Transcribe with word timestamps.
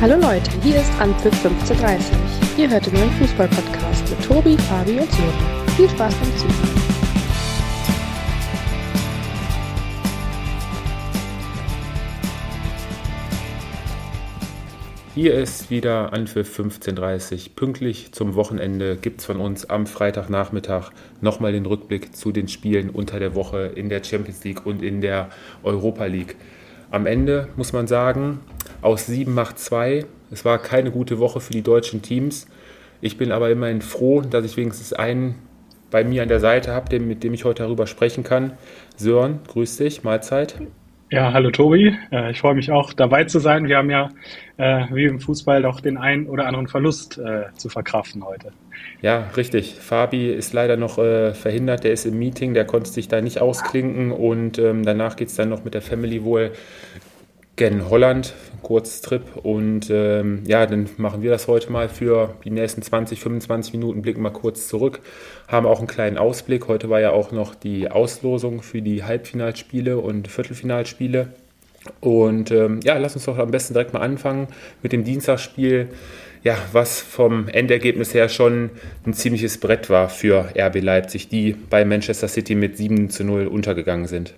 Hallo 0.00 0.14
Leute, 0.14 0.48
hier 0.62 0.76
ist 0.76 0.92
Anpfiff 1.00 1.44
1530. 1.44 2.16
Ihr 2.56 2.70
hört 2.70 2.86
den 2.86 2.94
neuen 2.94 3.10
Fußball-Podcast 3.10 4.08
mit 4.08 4.24
Tobi, 4.24 4.56
Fabi 4.56 4.92
und 5.00 5.10
Sören. 5.10 5.32
Viel 5.76 5.88
Spaß 5.88 6.14
beim 6.14 6.36
Zuhören. 6.36 6.80
Hier 15.16 15.34
ist 15.34 15.68
wieder 15.68 16.12
Anpfiff 16.12 16.56
15.30 16.56 17.56
Pünktlich 17.56 18.12
zum 18.12 18.36
Wochenende 18.36 18.94
gibt 18.94 19.18
es 19.18 19.26
von 19.26 19.40
uns 19.40 19.68
am 19.68 19.88
Freitagnachmittag 19.88 20.92
nochmal 21.20 21.50
den 21.50 21.66
Rückblick 21.66 22.14
zu 22.14 22.30
den 22.30 22.46
Spielen 22.46 22.90
unter 22.90 23.18
der 23.18 23.34
Woche 23.34 23.72
in 23.74 23.88
der 23.88 24.04
Champions 24.04 24.44
League 24.44 24.64
und 24.64 24.80
in 24.80 25.00
der 25.00 25.30
Europa 25.64 26.04
League. 26.04 26.36
Am 26.92 27.04
Ende 27.04 27.48
muss 27.56 27.72
man 27.72 27.88
sagen, 27.88 28.40
aus 28.82 29.06
7 29.06 29.32
macht 29.32 29.58
2. 29.58 30.04
Es 30.30 30.44
war 30.44 30.58
keine 30.58 30.90
gute 30.90 31.18
Woche 31.18 31.40
für 31.40 31.52
die 31.52 31.62
deutschen 31.62 32.02
Teams. 32.02 32.46
Ich 33.00 33.16
bin 33.16 33.32
aber 33.32 33.50
immerhin 33.50 33.80
froh, 33.80 34.22
dass 34.22 34.44
ich 34.44 34.56
wenigstens 34.56 34.92
einen 34.92 35.36
bei 35.90 36.04
mir 36.04 36.22
an 36.22 36.28
der 36.28 36.40
Seite 36.40 36.72
habe, 36.72 36.98
mit 37.00 37.24
dem 37.24 37.32
ich 37.32 37.44
heute 37.44 37.62
darüber 37.62 37.86
sprechen 37.86 38.24
kann. 38.24 38.52
Sören, 38.96 39.40
grüß 39.48 39.78
dich, 39.78 40.04
Mahlzeit. 40.04 40.56
Ja, 41.10 41.32
hallo 41.32 41.50
Tobi. 41.50 41.96
Äh, 42.12 42.32
ich 42.32 42.40
freue 42.40 42.54
mich 42.54 42.70
auch 42.70 42.92
dabei 42.92 43.24
zu 43.24 43.38
sein. 43.38 43.66
Wir 43.66 43.78
haben 43.78 43.88
ja 43.88 44.10
äh, 44.58 44.84
wie 44.92 45.04
im 45.04 45.20
Fußball 45.20 45.62
doch 45.62 45.80
den 45.80 45.96
einen 45.96 46.26
oder 46.26 46.44
anderen 46.44 46.68
Verlust 46.68 47.16
äh, 47.16 47.44
zu 47.54 47.70
verkraften 47.70 48.22
heute. 48.22 48.52
Ja, 49.00 49.28
richtig. 49.34 49.74
Fabi 49.74 50.30
ist 50.30 50.52
leider 50.52 50.76
noch 50.76 50.96
verhindert. 50.96 51.84
Der 51.84 51.92
ist 51.92 52.04
im 52.04 52.18
Meeting, 52.18 52.52
der 52.52 52.66
konnte 52.66 52.90
sich 52.90 53.08
da 53.08 53.22
nicht 53.22 53.40
ausklinken 53.40 54.12
und 54.12 54.58
ähm, 54.58 54.84
danach 54.84 55.16
geht 55.16 55.28
es 55.28 55.36
dann 55.36 55.48
noch 55.48 55.64
mit 55.64 55.72
der 55.72 55.82
Family 55.82 56.22
wohl 56.24 56.52
gen 57.58 57.90
Holland, 57.90 58.34
Kurztrip. 58.62 59.36
Und 59.42 59.90
ähm, 59.90 60.42
ja, 60.46 60.64
dann 60.64 60.88
machen 60.96 61.22
wir 61.22 61.30
das 61.30 61.46
heute 61.48 61.70
mal 61.70 61.88
für 61.90 62.34
die 62.44 62.50
nächsten 62.50 62.80
20, 62.80 63.20
25 63.20 63.74
Minuten, 63.74 64.00
blicken 64.00 64.22
mal 64.22 64.30
kurz 64.30 64.68
zurück, 64.68 65.00
haben 65.48 65.66
auch 65.66 65.78
einen 65.78 65.88
kleinen 65.88 66.16
Ausblick. 66.16 66.68
Heute 66.68 66.88
war 66.88 67.00
ja 67.00 67.10
auch 67.10 67.32
noch 67.32 67.54
die 67.54 67.90
Auslosung 67.90 68.62
für 68.62 68.80
die 68.80 69.04
Halbfinalspiele 69.04 69.98
und 69.98 70.28
Viertelfinalspiele. 70.28 71.28
Und 72.00 72.50
ähm, 72.50 72.80
ja, 72.82 72.96
lass 72.96 73.14
uns 73.14 73.24
doch 73.24 73.38
am 73.38 73.50
besten 73.50 73.74
direkt 73.74 73.92
mal 73.92 74.00
anfangen 74.00 74.48
mit 74.82 74.92
dem 74.92 75.04
Dienstagsspiel. 75.04 75.88
Ja, 76.44 76.56
was 76.72 77.00
vom 77.00 77.48
Endergebnis 77.48 78.14
her 78.14 78.28
schon 78.28 78.70
ein 79.04 79.12
ziemliches 79.12 79.58
Brett 79.58 79.90
war 79.90 80.08
für 80.08 80.52
RB 80.56 80.80
Leipzig, 80.80 81.28
die 81.28 81.52
bei 81.52 81.84
Manchester 81.84 82.28
City 82.28 82.54
mit 82.54 82.76
7 82.76 83.10
zu 83.10 83.24
0 83.24 83.48
untergegangen 83.48 84.06
sind. 84.06 84.34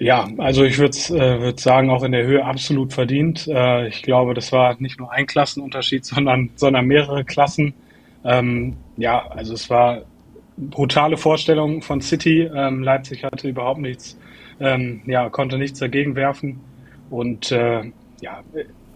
Ja, 0.00 0.26
also 0.38 0.64
ich 0.64 0.78
würde 0.78 0.96
äh, 1.10 1.40
würd 1.42 1.60
sagen, 1.60 1.90
auch 1.90 2.02
in 2.02 2.12
der 2.12 2.24
Höhe 2.24 2.42
absolut 2.42 2.94
verdient. 2.94 3.46
Äh, 3.46 3.88
ich 3.88 4.02
glaube, 4.02 4.32
das 4.32 4.50
war 4.50 4.74
nicht 4.78 4.98
nur 4.98 5.12
ein 5.12 5.26
Klassenunterschied, 5.26 6.04
sondern, 6.06 6.48
sondern 6.56 6.86
mehrere 6.86 7.22
Klassen. 7.22 7.74
Ähm, 8.24 8.78
ja, 8.96 9.26
also 9.28 9.52
es 9.52 9.68
war 9.68 10.00
brutale 10.56 11.18
Vorstellung 11.18 11.82
von 11.82 12.00
City. 12.00 12.44
Ähm, 12.44 12.82
Leipzig 12.82 13.24
hatte 13.24 13.46
überhaupt 13.46 13.80
nichts, 13.80 14.18
ähm, 14.58 15.02
ja, 15.04 15.28
konnte 15.28 15.58
nichts 15.58 15.80
dagegen 15.80 16.16
werfen. 16.16 16.60
Und 17.10 17.52
äh, 17.52 17.82
ja, 18.22 18.40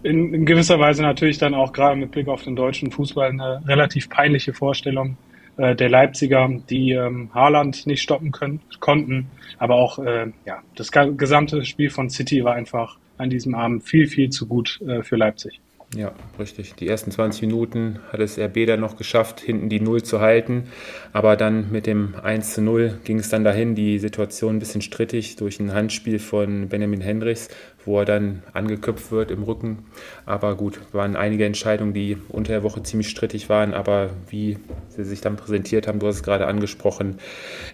in, 0.01 0.33
in 0.33 0.45
gewisser 0.47 0.79
Weise 0.79 1.03
natürlich 1.03 1.37
dann 1.37 1.53
auch 1.53 1.71
gerade 1.71 1.97
mit 1.97 2.09
Blick 2.09 2.27
auf 2.27 2.41
den 2.41 2.55
deutschen 2.55 2.89
Fußball 2.89 3.29
eine 3.29 3.61
relativ 3.67 4.09
peinliche 4.09 4.53
Vorstellung 4.55 5.17
äh, 5.57 5.75
der 5.75 5.89
Leipziger, 5.89 6.49
die 6.69 6.91
ähm, 6.91 7.29
Haaland 7.33 7.87
nicht 7.87 8.01
stoppen 8.01 8.31
können, 8.31 8.61
konnten. 8.79 9.27
Aber 9.57 9.75
auch 9.75 9.99
äh, 9.99 10.31
ja, 10.45 10.61
das 10.75 10.91
gesamte 10.91 11.65
Spiel 11.65 11.89
von 11.89 12.09
City 12.09 12.43
war 12.43 12.55
einfach 12.55 12.97
an 13.17 13.29
diesem 13.29 13.55
Abend 13.55 13.83
viel, 13.83 14.07
viel 14.07 14.29
zu 14.29 14.47
gut 14.47 14.81
äh, 14.81 15.03
für 15.03 15.15
Leipzig. 15.15 15.61
Ja, 15.95 16.11
richtig. 16.37 16.73
Die 16.75 16.87
ersten 16.87 17.11
20 17.11 17.43
Minuten 17.43 17.99
hat 18.11 18.19
es 18.19 18.37
RB 18.37 18.65
dann 18.65 18.81
noch 18.81 18.97
geschafft, 18.97 19.39
hinten 19.39 19.69
die 19.69 19.79
Null 19.79 20.03
zu 20.03 20.19
halten. 20.19 20.65
Aber 21.13 21.37
dann 21.37 21.71
mit 21.71 21.85
dem 21.87 22.15
1 22.21 22.53
zu 22.53 22.61
0 22.61 22.99
ging 23.05 23.19
es 23.19 23.29
dann 23.29 23.45
dahin. 23.45 23.75
Die 23.75 23.99
Situation 23.99 24.55
ein 24.55 24.59
bisschen 24.59 24.81
strittig 24.81 25.37
durch 25.37 25.59
ein 25.59 25.73
Handspiel 25.73 26.19
von 26.19 26.67
Benjamin 26.67 27.01
Hendricks, 27.01 27.49
wo 27.85 27.99
er 27.99 28.05
dann 28.05 28.43
angeköpft 28.53 29.11
wird 29.11 29.31
im 29.31 29.43
Rücken. 29.43 29.85
Aber 30.25 30.55
gut, 30.55 30.79
waren 30.91 31.15
einige 31.15 31.45
Entscheidungen, 31.45 31.93
die 31.93 32.17
unter 32.29 32.53
der 32.53 32.63
Woche 32.63 32.81
ziemlich 32.83 33.09
strittig 33.09 33.49
waren. 33.49 33.73
Aber 33.73 34.09
wie 34.29 34.57
sie 34.89 35.03
sich 35.03 35.21
dann 35.21 35.35
präsentiert 35.35 35.87
haben, 35.87 35.99
du 35.99 36.07
hast 36.07 36.17
es 36.17 36.23
gerade 36.23 36.47
angesprochen, 36.47 37.19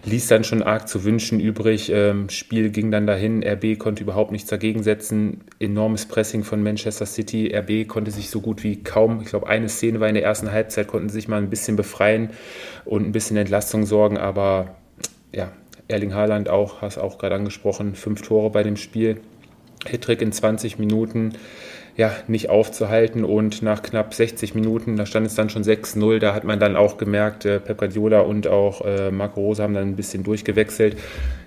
ließ 0.04 0.28
dann 0.28 0.44
schon 0.44 0.62
arg 0.62 0.88
zu 0.88 1.04
wünschen 1.04 1.40
übrig. 1.40 1.90
Ähm, 1.92 2.28
Spiel 2.28 2.70
ging 2.70 2.90
dann 2.90 3.06
dahin. 3.06 3.42
RB 3.42 3.78
konnte 3.78 4.02
überhaupt 4.02 4.32
nichts 4.32 4.50
dagegen 4.50 4.82
setzen. 4.82 5.40
Enormes 5.58 6.06
Pressing 6.06 6.44
von 6.44 6.62
Manchester 6.62 7.06
City. 7.06 7.54
RB 7.54 7.88
konnte 7.88 8.10
sich 8.10 8.30
so 8.30 8.40
gut 8.40 8.62
wie 8.62 8.82
kaum, 8.82 9.20
ich 9.22 9.28
glaube, 9.28 9.48
eine 9.48 9.68
Szene 9.68 10.00
war 10.00 10.08
in 10.08 10.14
der 10.14 10.24
ersten 10.24 10.52
Halbzeit, 10.52 10.88
konnten 10.88 11.08
sich 11.08 11.28
mal 11.28 11.38
ein 11.38 11.50
bisschen 11.50 11.76
befreien 11.76 12.30
und 12.84 13.06
ein 13.06 13.12
bisschen 13.12 13.36
Entlastung 13.36 13.86
sorgen. 13.86 14.18
Aber 14.18 14.76
ja, 15.34 15.52
Erling 15.88 16.14
Haaland 16.14 16.48
auch, 16.48 16.82
hast 16.82 16.98
auch 16.98 17.18
gerade 17.18 17.34
angesprochen, 17.34 17.94
fünf 17.94 18.22
Tore 18.22 18.50
bei 18.50 18.62
dem 18.62 18.76
Spiel 18.76 19.20
Hittrick 19.86 20.22
in 20.22 20.32
20 20.32 20.78
Minuten 20.78 21.34
ja, 21.96 22.10
nicht 22.26 22.48
aufzuhalten 22.48 23.24
und 23.24 23.62
nach 23.62 23.82
knapp 23.82 24.14
60 24.14 24.54
Minuten, 24.54 24.96
da 24.96 25.04
stand 25.04 25.26
es 25.26 25.34
dann 25.34 25.50
schon 25.50 25.62
6-0, 25.62 26.20
da 26.20 26.34
hat 26.34 26.44
man 26.44 26.58
dann 26.58 26.74
auch 26.74 26.96
gemerkt, 26.96 27.44
äh, 27.44 27.60
Pep 27.60 27.78
Guardiola 27.78 28.20
und 28.20 28.46
auch 28.46 28.82
äh, 28.84 29.10
Marco 29.10 29.40
Rose 29.40 29.62
haben 29.62 29.74
dann 29.74 29.88
ein 29.88 29.96
bisschen 29.96 30.24
durchgewechselt. 30.24 30.96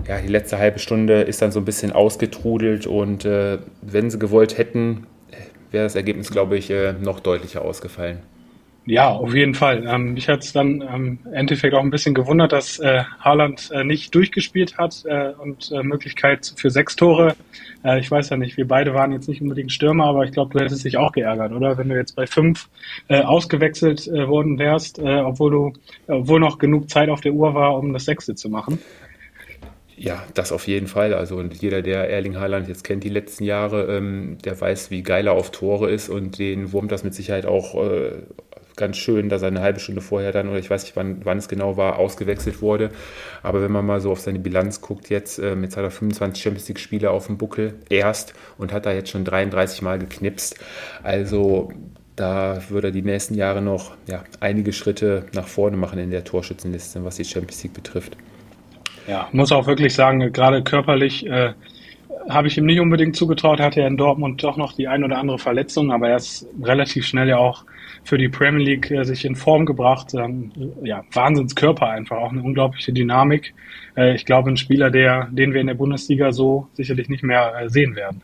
Ja, 0.08 0.20
die 0.22 0.28
letzte 0.28 0.60
halbe 0.60 0.78
Stunde 0.78 1.22
ist 1.22 1.42
dann 1.42 1.52
so 1.52 1.60
ein 1.60 1.66
bisschen 1.66 1.92
ausgetrudelt 1.92 2.86
und 2.86 3.26
äh, 3.26 3.58
wenn 3.82 4.12
sie 4.12 4.20
gewollt 4.20 4.58
hätten, 4.58 5.08
wäre 5.72 5.84
das 5.84 5.96
Ergebnis, 5.96 6.30
glaube 6.30 6.58
ich, 6.58 6.70
äh, 6.70 6.94
noch 6.94 7.20
deutlicher 7.20 7.64
ausgefallen. 7.64 8.20
Ja, 8.88 9.10
auf 9.10 9.34
jeden 9.34 9.56
Fall. 9.56 9.84
Ähm, 9.88 10.14
mich 10.14 10.30
hat 10.30 10.44
es 10.44 10.54
dann 10.54 10.82
ähm, 10.82 11.18
im 11.26 11.34
Endeffekt 11.34 11.74
auch 11.74 11.82
ein 11.82 11.90
bisschen 11.90 12.14
gewundert, 12.14 12.52
dass 12.52 12.78
äh, 12.78 13.04
Haaland 13.20 13.72
äh, 13.74 13.84
nicht 13.84 14.14
durchgespielt 14.14 14.78
hat 14.78 15.04
äh, 15.06 15.32
und 15.40 15.72
äh, 15.72 15.82
Möglichkeit 15.82 16.54
für 16.56 16.70
sechs 16.70 16.96
Tore. 16.96 17.36
Äh, 17.84 18.00
ich 18.00 18.12
weiß 18.12 18.30
ja 18.30 18.38
nicht, 18.38 18.58
wir 18.58 18.68
beide 18.68 18.94
waren 18.94 19.12
jetzt 19.12 19.28
nicht 19.28 19.42
unbedingt 19.42 19.72
Stürmer, 19.72 20.06
aber 20.06 20.24
ich 20.24 20.32
glaube, 20.32 20.54
du 20.54 20.64
hättest 20.64 20.86
dich 20.86 20.98
auch 20.98 21.14
geärgert, 21.14 21.52
oder? 21.52 21.80
Wenn 21.80 21.90
du 21.90 21.96
jetzt 21.96 22.16
bei 22.16 22.28
fünf 22.28 22.70
äh, 23.08 23.22
ausgewechselt 23.22 24.08
äh, 24.08 24.28
worden 24.28 24.60
wärst, 24.60 25.00
äh, 25.00 25.18
obwohl 25.18 25.52
du, 25.52 25.74
obwohl 26.06 26.40
noch 26.40 26.60
genug 26.60 26.88
Zeit 26.88 27.10
auf 27.10 27.22
der 27.22 27.34
Uhr 27.34 27.56
war, 27.56 27.80
um 27.80 27.92
das 27.92 28.06
Sechste 28.06 28.36
zu 28.36 28.50
machen. 28.50 28.78
Ja, 29.98 30.24
das 30.34 30.52
auf 30.52 30.68
jeden 30.68 30.88
Fall. 30.88 31.14
Also 31.14 31.42
jeder, 31.42 31.82
der 31.82 32.10
Erling 32.10 32.36
Haaland 32.36 32.68
jetzt 32.68 32.84
kennt 32.84 33.04
die 33.04 33.10
letzten 33.10 33.46
Jahre, 33.46 33.98
ähm, 33.98 34.38
der 34.44 34.60
weiß, 34.60 34.92
wie 34.92 35.02
geil 35.02 35.26
er 35.26 35.34
auf 35.34 35.52
Tore 35.52 35.90
ist 35.90 36.10
und 36.10 36.38
den 36.38 36.74
wurmt 36.74 36.92
das 36.92 37.04
mit 37.04 37.16
Sicherheit 37.16 37.46
auch 37.46 37.82
äh, 37.82 38.12
ganz 38.76 38.98
schön, 38.98 39.30
dass 39.30 39.42
er 39.42 39.50
eine 39.50 39.62
halbe 39.62 39.80
Stunde 39.80 40.02
vorher 40.02 40.32
dann, 40.32 40.50
oder 40.50 40.60
ich 40.60 40.70
weiß 40.70 40.84
nicht, 40.84 40.96
wann, 40.96 41.22
wann 41.24 41.38
es 41.38 41.48
genau 41.48 41.78
war, 41.78 41.98
ausgewechselt 41.98 42.62
wurde. 42.62 42.90
Aber 43.44 43.62
wenn 43.62 43.72
man 43.72 43.86
mal 43.86 44.02
so 44.02 44.12
auf 44.12 44.20
seine 44.20 44.40
Bilanz 44.40 44.82
guckt, 44.82 45.10
jetzt, 45.10 45.40
ähm, 45.40 45.64
jetzt 45.64 45.78
hat 45.78 45.84
er 45.84 45.92
25 45.92 46.42
Champions 46.42 46.68
League-Spiele 46.68 47.10
auf 47.10 47.28
dem 47.28 47.38
Buckel 47.38 47.76
erst 47.90 48.34
und 48.58 48.74
hat 48.74 48.86
da 48.86 48.92
jetzt 48.92 49.10
schon 49.10 49.26
33 49.26 49.82
Mal 49.82 50.00
geknipst. 50.00 50.60
Also 51.04 51.72
da 52.16 52.62
würde 52.70 52.88
er 52.88 52.92
die 52.92 53.02
nächsten 53.02 53.36
Jahre 53.36 53.62
noch 53.62 53.92
ja, 54.08 54.24
einige 54.40 54.74
Schritte 54.74 55.26
nach 55.34 55.48
vorne 55.48 55.78
machen 55.78 56.00
in 56.00 56.12
der 56.12 56.24
Torschützenliste, 56.24 57.04
was 57.04 57.18
die 57.18 57.26
Champions 57.26 57.64
League 57.64 57.74
betrifft. 57.74 58.18
Ja, 59.08 59.28
muss 59.34 59.52
auch 59.52 59.68
wirklich 59.68 59.94
sagen, 59.94 60.32
gerade 60.32 60.64
körperlich 60.64 61.26
äh, 61.28 61.54
habe 62.30 62.48
ich 62.48 62.58
ihm 62.58 62.66
nicht 62.66 62.80
unbedingt 62.80 63.16
zugetraut. 63.16 63.60
Er 63.60 63.68
hatte 63.68 63.82
ja 63.82 63.88
in 63.88 63.98
Dortmund 63.98 64.44
doch 64.44 64.58
noch 64.58 64.74
die 64.74 64.88
ein 64.88 65.04
oder 65.04 65.18
andere 65.18 65.38
Verletzung, 65.38 65.92
aber 65.92 66.10
er 66.10 66.16
ist 66.18 66.48
relativ 66.62 67.06
schnell 67.06 67.28
ja 67.28 67.38
auch 67.38 67.66
für 68.06 68.18
die 68.18 68.30
Premier 68.30 68.64
League 68.64 68.92
äh, 68.92 69.04
sich 69.04 69.26
in 69.26 69.36
Form 69.36 69.66
gebracht. 69.66 70.14
Ähm, 70.14 70.52
ja, 70.84 71.04
Wahnsinnskörper 71.12 71.90
einfach, 71.90 72.18
auch 72.18 72.32
eine 72.32 72.44
unglaubliche 72.44 72.94
Dynamik. 72.94 73.54
Äh, 73.98 74.16
ich 74.16 74.26
glaube, 74.26 74.50
ein 74.50 74.58
Spieler, 74.58 74.90
der, 74.92 75.28
den 75.32 75.54
wir 75.54 75.60
in 75.60 75.68
der 75.68 75.74
Bundesliga 75.74 76.32
so 76.32 76.70
sicherlich 76.74 77.10
nicht 77.10 77.24
mehr 77.24 77.54
äh, 77.60 77.70
sehen 77.70 77.96
werden. 77.96 78.22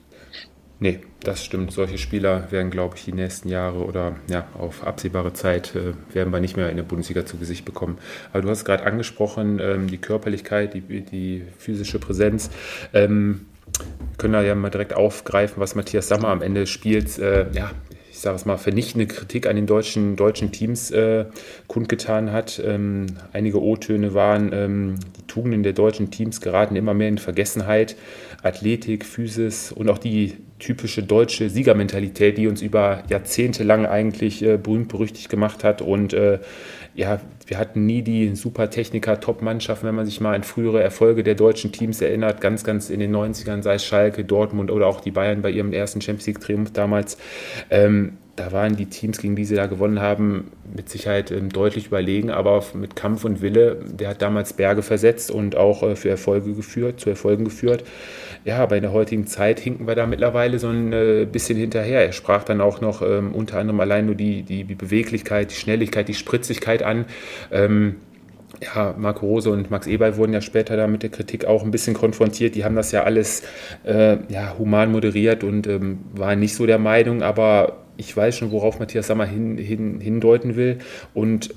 Nee, 0.80 1.00
das 1.24 1.46
stimmt. 1.46 1.72
Solche 1.72 2.00
Spieler 2.00 2.52
werden, 2.52 2.72
glaube 2.72 2.96
ich, 2.96 3.06
die 3.06 3.14
nächsten 3.14 3.50
Jahre 3.50 3.86
oder 3.86 4.16
ja, 4.28 4.48
auf 4.58 4.84
absehbare 4.84 5.34
Zeit 5.34 5.76
äh, 5.76 5.94
werden 6.16 6.34
wir 6.34 6.40
nicht 6.40 6.58
mehr 6.58 6.70
in 6.70 6.78
der 6.78 6.84
Bundesliga 6.84 7.26
zu 7.26 7.38
Gesicht 7.38 7.66
bekommen. 7.66 7.98
Aber 8.34 8.42
du 8.42 8.50
hast 8.50 8.66
gerade 8.66 8.84
angesprochen, 8.84 9.60
ähm, 9.62 9.88
die 9.88 10.00
Körperlichkeit, 10.00 10.74
die, 10.74 11.02
die 11.02 11.44
physische 11.58 12.00
Präsenz. 12.00 12.50
Ähm, 12.94 13.46
wir 13.78 14.18
können 14.18 14.34
da 14.34 14.42
ja 14.42 14.56
mal 14.56 14.70
direkt 14.70 14.96
aufgreifen, 14.96 15.62
was 15.62 15.76
Matthias 15.76 16.08
Sammer 16.08 16.30
am 16.30 16.42
Ende 16.42 16.62
des 16.62 16.70
Spiels 16.70 17.20
äh, 17.20 17.46
ja, 17.54 17.72
sage 18.22 18.36
es 18.36 18.46
mal, 18.46 18.58
vernichtende 18.58 19.08
Kritik 19.08 19.48
an 19.48 19.56
den 19.56 19.66
deutschen, 19.66 20.16
deutschen 20.16 20.52
Teams 20.52 20.92
äh, 20.92 21.26
kundgetan 21.68 22.32
hat. 22.32 22.62
Ähm, 22.64 23.08
einige 23.34 23.62
O-Töne 23.62 24.14
waren, 24.14 24.52
ähm, 24.54 24.96
die 25.18 25.28
Tugenden 25.28 25.64
der 25.64 25.74
deutschen 25.74 26.12
Teams 26.12 26.42
geraten 26.42 26.76
immer 26.76 26.94
mehr 26.94 27.10
in 27.10 27.18
Vergessenheit. 27.18 27.96
Athletik, 28.44 29.06
Physis 29.06 29.72
und 29.72 29.90
auch 29.90 29.98
die 29.98 30.34
typische 30.60 31.04
deutsche 31.04 31.50
Siegermentalität, 31.50 32.38
die 32.38 32.48
uns 32.48 32.62
über 32.62 33.04
Jahrzehnte 33.10 33.64
lang 33.64 33.86
eigentlich 33.86 34.44
äh, 34.44 34.58
berühmt-berüchtigt 34.58 35.30
gemacht 35.30 35.64
hat. 35.64 35.82
Und 35.82 36.14
äh, 36.14 36.40
ja, 36.94 37.20
wir 37.48 37.58
hatten 37.58 37.86
nie 37.86 38.02
die 38.02 38.36
super 38.36 38.70
Techniker, 38.70 39.20
Top-Mannschaften, 39.20 39.88
wenn 39.88 39.96
man 39.96 40.06
sich 40.06 40.22
mal 40.22 40.36
an 40.36 40.44
frühere 40.44 40.82
Erfolge 40.82 41.24
der 41.24 41.36
deutschen 41.36 41.72
Teams 41.72 42.02
erinnert, 42.02 42.42
ganz, 42.42 42.64
ganz 42.64 42.90
in 42.90 43.00
den 43.00 43.16
90ern, 43.16 43.64
sei 43.64 43.76
es 43.76 43.86
Schalke, 43.86 44.24
Dortmund 44.24 44.72
oder 44.72 44.88
auch 44.88 45.02
die 45.02 45.12
Bayern 45.12 45.42
bei 45.42 45.50
ihrem 45.50 45.74
ersten 45.74 46.02
Champions 46.02 46.28
League-Triumph 46.28 46.72
damals. 46.74 47.18
Ähm, 47.70 48.18
da 48.36 48.52
waren 48.52 48.76
die 48.76 48.86
Teams, 48.86 49.20
gegen 49.20 49.36
die 49.36 49.46
sie 49.46 49.56
da 49.56 49.68
gewonnen 49.68 50.00
haben, 50.00 50.52
mit 50.76 50.90
Sicherheit 50.90 51.32
ähm, 51.32 51.50
deutlich 51.50 51.88
überlegen, 51.88 52.32
aber 52.32 52.64
mit 52.74 52.96
Kampf 52.96 53.26
und 53.26 53.42
Wille, 53.42 53.78
der 53.86 54.10
hat 54.10 54.22
damals 54.22 54.54
Berge 54.54 54.82
versetzt 54.82 55.32
und 55.32 55.56
auch 55.56 55.84
äh, 55.84 55.96
für 55.96 56.10
Erfolge 56.10 56.54
geführt, 56.54 57.00
zu 57.00 57.10
Erfolgen 57.10 57.44
geführt. 57.44 57.84
Ja, 58.44 58.58
aber 58.58 58.76
in 58.76 58.82
der 58.82 58.92
heutigen 58.92 59.28
Zeit 59.28 59.60
hinken 59.60 59.88
wir 59.88 59.94
da 59.94 60.08
mittlerweile 60.08 60.58
so 60.58 60.68
ein 60.68 60.92
äh, 60.94 61.28
bisschen 61.32 61.58
hinterher. 61.60 62.06
Er 62.06 62.12
sprach 62.12 62.44
dann 62.44 62.60
auch 62.60 62.82
noch 62.82 63.04
ähm, 63.04 63.34
unter 63.34 63.60
anderem 63.60 63.80
allein 63.80 64.08
nur 64.08 64.16
die, 64.16 64.42
die, 64.42 64.64
Beweglichkeit, 64.64 65.52
die 65.52 65.56
Schnelligkeit, 65.56 66.08
die 66.08 66.16
Spritzigkeit 66.16 66.82
an. 66.82 67.06
Ähm, 67.52 67.98
ja, 68.62 68.96
Marco 68.98 69.28
Rose 69.28 69.50
und 69.52 69.70
Max 69.70 69.86
Eberl 69.86 70.18
wurden 70.18 70.34
ja 70.34 70.42
später 70.42 70.76
da 70.76 70.88
mit 70.88 71.04
der 71.04 71.12
Kritik 71.12 71.46
auch 71.46 71.64
ein 71.64 71.72
bisschen 71.72 71.94
konfrontiert. 71.94 72.56
Die 72.56 72.64
haben 72.64 72.76
das 72.76 72.92
ja 72.92 73.04
alles 73.04 73.44
äh, 73.84 74.18
ja, 74.30 74.56
human 74.58 74.92
moderiert 74.92 75.44
und 75.44 75.68
ähm, 75.68 76.00
waren 76.14 76.40
nicht 76.40 76.56
so 76.56 76.66
der 76.66 76.80
Meinung, 76.80 77.22
aber 77.22 77.78
ich 77.98 78.16
weiß 78.16 78.38
schon, 78.38 78.52
worauf 78.52 78.80
Matthias 78.80 79.08
Sammer 79.08 79.26
hin, 79.26 79.58
hin, 79.58 80.00
hindeuten 80.00 80.56
will. 80.56 80.80
Und 81.14 81.54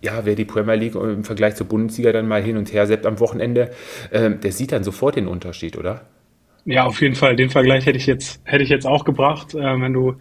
ja, 0.00 0.24
wer 0.24 0.34
die 0.34 0.44
Premier 0.44 0.76
League 0.76 0.94
im 0.94 1.24
Vergleich 1.24 1.56
zur 1.56 1.66
Bundesliga 1.66 2.12
dann 2.12 2.28
mal 2.28 2.42
hin 2.42 2.56
und 2.56 2.72
her 2.72 2.86
setzt 2.86 3.06
am 3.06 3.20
Wochenende, 3.20 3.70
äh, 4.10 4.30
der 4.30 4.52
sieht 4.52 4.72
dann 4.72 4.84
sofort 4.84 5.16
den 5.16 5.26
Unterschied, 5.26 5.76
oder? 5.76 6.02
Ja, 6.70 6.84
auf 6.84 7.00
jeden 7.00 7.16
Fall. 7.16 7.34
Den 7.34 7.50
Vergleich 7.50 7.84
hätte 7.84 7.98
ich 7.98 8.06
jetzt, 8.06 8.40
hätte 8.44 8.62
ich 8.62 8.70
jetzt 8.70 8.86
auch 8.86 9.04
gebracht. 9.04 9.54
Äh, 9.54 9.80
wenn 9.80 9.92
du 9.92 10.14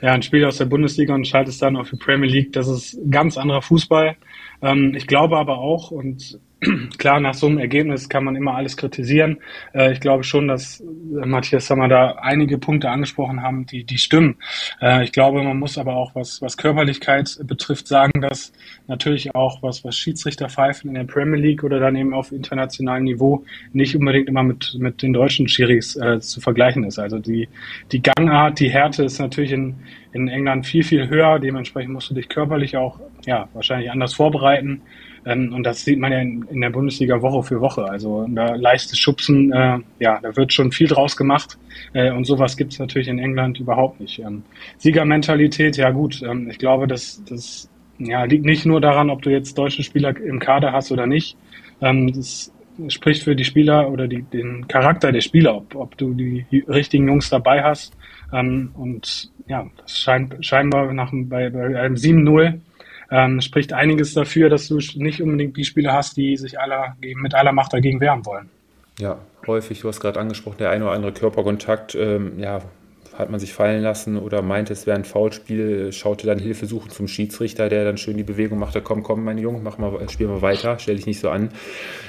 ja, 0.00 0.12
ein 0.12 0.22
Spiel 0.22 0.44
aus 0.44 0.56
der 0.56 0.66
Bundesliga 0.66 1.12
und 1.12 1.26
schaltest 1.26 1.60
dann 1.62 1.76
auf 1.76 1.90
die 1.90 1.96
Premier 1.96 2.30
League, 2.30 2.52
das 2.52 2.68
ist 2.68 2.96
ganz 3.10 3.36
anderer 3.36 3.60
Fußball. 3.60 4.16
Ähm, 4.62 4.94
ich 4.96 5.08
glaube 5.08 5.36
aber 5.36 5.58
auch, 5.58 5.90
und 5.90 6.38
klar, 6.98 7.20
nach 7.20 7.34
so 7.34 7.46
einem 7.46 7.58
Ergebnis 7.58 8.08
kann 8.08 8.24
man 8.24 8.34
immer 8.34 8.54
alles 8.54 8.76
kritisieren. 8.76 9.38
Äh, 9.74 9.92
ich 9.92 10.00
glaube 10.00 10.24
schon, 10.24 10.48
dass 10.48 10.80
äh, 10.80 11.26
Matthias 11.26 11.66
Sommer 11.66 11.88
da 11.88 12.12
einige 12.20 12.56
Punkte 12.56 12.88
angesprochen 12.90 13.42
haben, 13.42 13.66
die, 13.66 13.84
die 13.84 13.98
stimmen. 13.98 14.36
Äh, 14.80 15.04
ich 15.04 15.12
glaube, 15.12 15.42
man 15.42 15.58
muss 15.58 15.76
aber 15.76 15.94
auch, 15.94 16.14
was, 16.14 16.40
was 16.40 16.56
Körperlichkeit 16.56 17.38
betrifft, 17.44 17.88
sagen, 17.88 18.22
dass 18.22 18.52
natürlich 18.86 19.34
auch 19.34 19.62
was, 19.62 19.84
was 19.84 19.96
Schiedsrichterpfeifen 19.98 20.88
in 20.88 20.94
der 20.94 21.04
Premier 21.04 21.38
League 21.38 21.62
oder 21.62 21.78
dann 21.78 21.94
eben 21.96 22.14
auf 22.14 22.32
internationalem 22.32 23.04
Niveau 23.04 23.44
nicht 23.72 23.94
unbedingt 23.94 24.28
immer 24.28 24.42
mit, 24.42 24.76
mit 24.78 25.02
den 25.02 25.12
deutschen 25.12 25.48
Schiris 25.48 25.96
äh, 25.96 26.20
zu 26.20 26.40
vergleichen 26.40 26.84
ist. 26.84 26.98
Also 26.98 27.18
die, 27.18 27.48
die 27.92 28.00
Gangart, 28.00 28.60
die 28.60 28.70
Härte 28.70 29.04
ist 29.04 29.18
natürlich 29.18 29.52
in, 29.52 29.76
in 30.16 30.28
England 30.28 30.66
viel, 30.66 30.82
viel 30.82 31.08
höher. 31.08 31.38
Dementsprechend 31.38 31.92
musst 31.92 32.10
du 32.10 32.14
dich 32.14 32.28
körperlich 32.28 32.76
auch, 32.76 32.98
ja, 33.26 33.48
wahrscheinlich 33.52 33.90
anders 33.90 34.14
vorbereiten. 34.14 34.82
Ähm, 35.24 35.52
und 35.52 35.64
das 35.64 35.84
sieht 35.84 35.98
man 35.98 36.12
ja 36.12 36.20
in, 36.20 36.42
in, 36.50 36.60
der 36.60 36.70
Bundesliga 36.70 37.20
Woche 37.20 37.42
für 37.42 37.60
Woche. 37.60 37.84
Also 37.84 38.26
da 38.28 38.54
leichtes 38.54 38.98
Schubsen, 38.98 39.52
äh, 39.52 39.78
ja, 39.98 40.20
da 40.22 40.36
wird 40.36 40.52
schon 40.52 40.72
viel 40.72 40.86
draus 40.86 41.16
gemacht. 41.16 41.58
Äh, 41.92 42.12
und 42.12 42.24
sowas 42.24 42.56
gibt 42.56 42.72
es 42.72 42.78
natürlich 42.78 43.08
in 43.08 43.18
England 43.18 43.60
überhaupt 43.60 44.00
nicht. 44.00 44.18
Ähm, 44.20 44.42
Siegermentalität, 44.78 45.76
ja 45.76 45.90
gut, 45.90 46.22
ähm, 46.22 46.48
ich 46.50 46.58
glaube, 46.58 46.86
das, 46.86 47.22
das 47.28 47.68
ja, 47.98 48.24
liegt 48.24 48.44
nicht 48.44 48.66
nur 48.66 48.80
daran, 48.80 49.10
ob 49.10 49.22
du 49.22 49.30
jetzt 49.30 49.58
deutsche 49.58 49.82
Spieler 49.82 50.16
im 50.16 50.38
Kader 50.38 50.72
hast 50.72 50.92
oder 50.92 51.06
nicht. 51.06 51.36
Ähm, 51.80 52.12
das 52.12 52.52
spricht 52.88 53.22
für 53.22 53.34
die 53.34 53.44
Spieler 53.44 53.90
oder 53.90 54.06
die, 54.06 54.22
den 54.22 54.68
Charakter 54.68 55.10
der 55.10 55.22
Spieler, 55.22 55.56
ob, 55.56 55.74
ob 55.74 55.96
du 55.98 56.14
die 56.14 56.46
richtigen 56.68 57.08
Jungs 57.08 57.30
dabei 57.30 57.62
hast. 57.62 57.96
Ähm, 58.32 58.70
und 58.74 59.30
ja, 59.46 59.66
das 59.80 59.98
scheint 59.98 60.44
scheinbar 60.44 60.92
nach, 60.92 61.10
bei, 61.12 61.50
bei 61.50 61.80
einem 61.80 61.94
7-0 61.94 62.60
ähm, 63.10 63.40
spricht 63.40 63.72
einiges 63.72 64.14
dafür, 64.14 64.48
dass 64.48 64.68
du 64.68 64.78
nicht 64.96 65.22
unbedingt 65.22 65.56
die 65.56 65.64
Spieler 65.64 65.92
hast, 65.92 66.16
die 66.16 66.36
sich 66.36 66.58
aller, 66.58 66.96
mit 67.00 67.34
aller 67.34 67.52
Macht 67.52 67.72
dagegen 67.72 68.00
wehren 68.00 68.26
wollen. 68.26 68.48
Ja, 68.98 69.18
häufig, 69.46 69.80
du 69.80 69.88
hast 69.88 70.00
gerade 70.00 70.18
angesprochen, 70.18 70.56
der 70.58 70.70
eine 70.70 70.84
oder 70.84 70.94
andere 70.94 71.12
Körperkontakt, 71.12 71.94
ähm, 71.94 72.38
ja, 72.38 72.62
hat 73.16 73.30
man 73.30 73.40
sich 73.40 73.54
fallen 73.54 73.82
lassen 73.82 74.18
oder 74.18 74.42
meinte, 74.42 74.72
es 74.74 74.86
wäre 74.86 74.96
ein 74.96 75.04
Foulspiel, 75.04 75.90
schaute 75.92 76.26
dann 76.26 76.38
Hilfe 76.38 76.66
suchen 76.66 76.90
zum 76.90 77.08
Schiedsrichter, 77.08 77.68
der 77.68 77.84
dann 77.84 77.96
schön 77.96 78.16
die 78.16 78.24
Bewegung 78.24 78.58
machte, 78.58 78.82
komm, 78.82 79.02
komm, 79.02 79.24
meine 79.24 79.40
Jungen, 79.40 79.62
mach 79.62 79.78
mal, 79.78 80.06
spiel 80.10 80.28
mal 80.28 80.42
weiter, 80.42 80.78
stell 80.78 80.96
dich 80.96 81.06
nicht 81.06 81.20
so 81.20 81.30
an. 81.30 81.50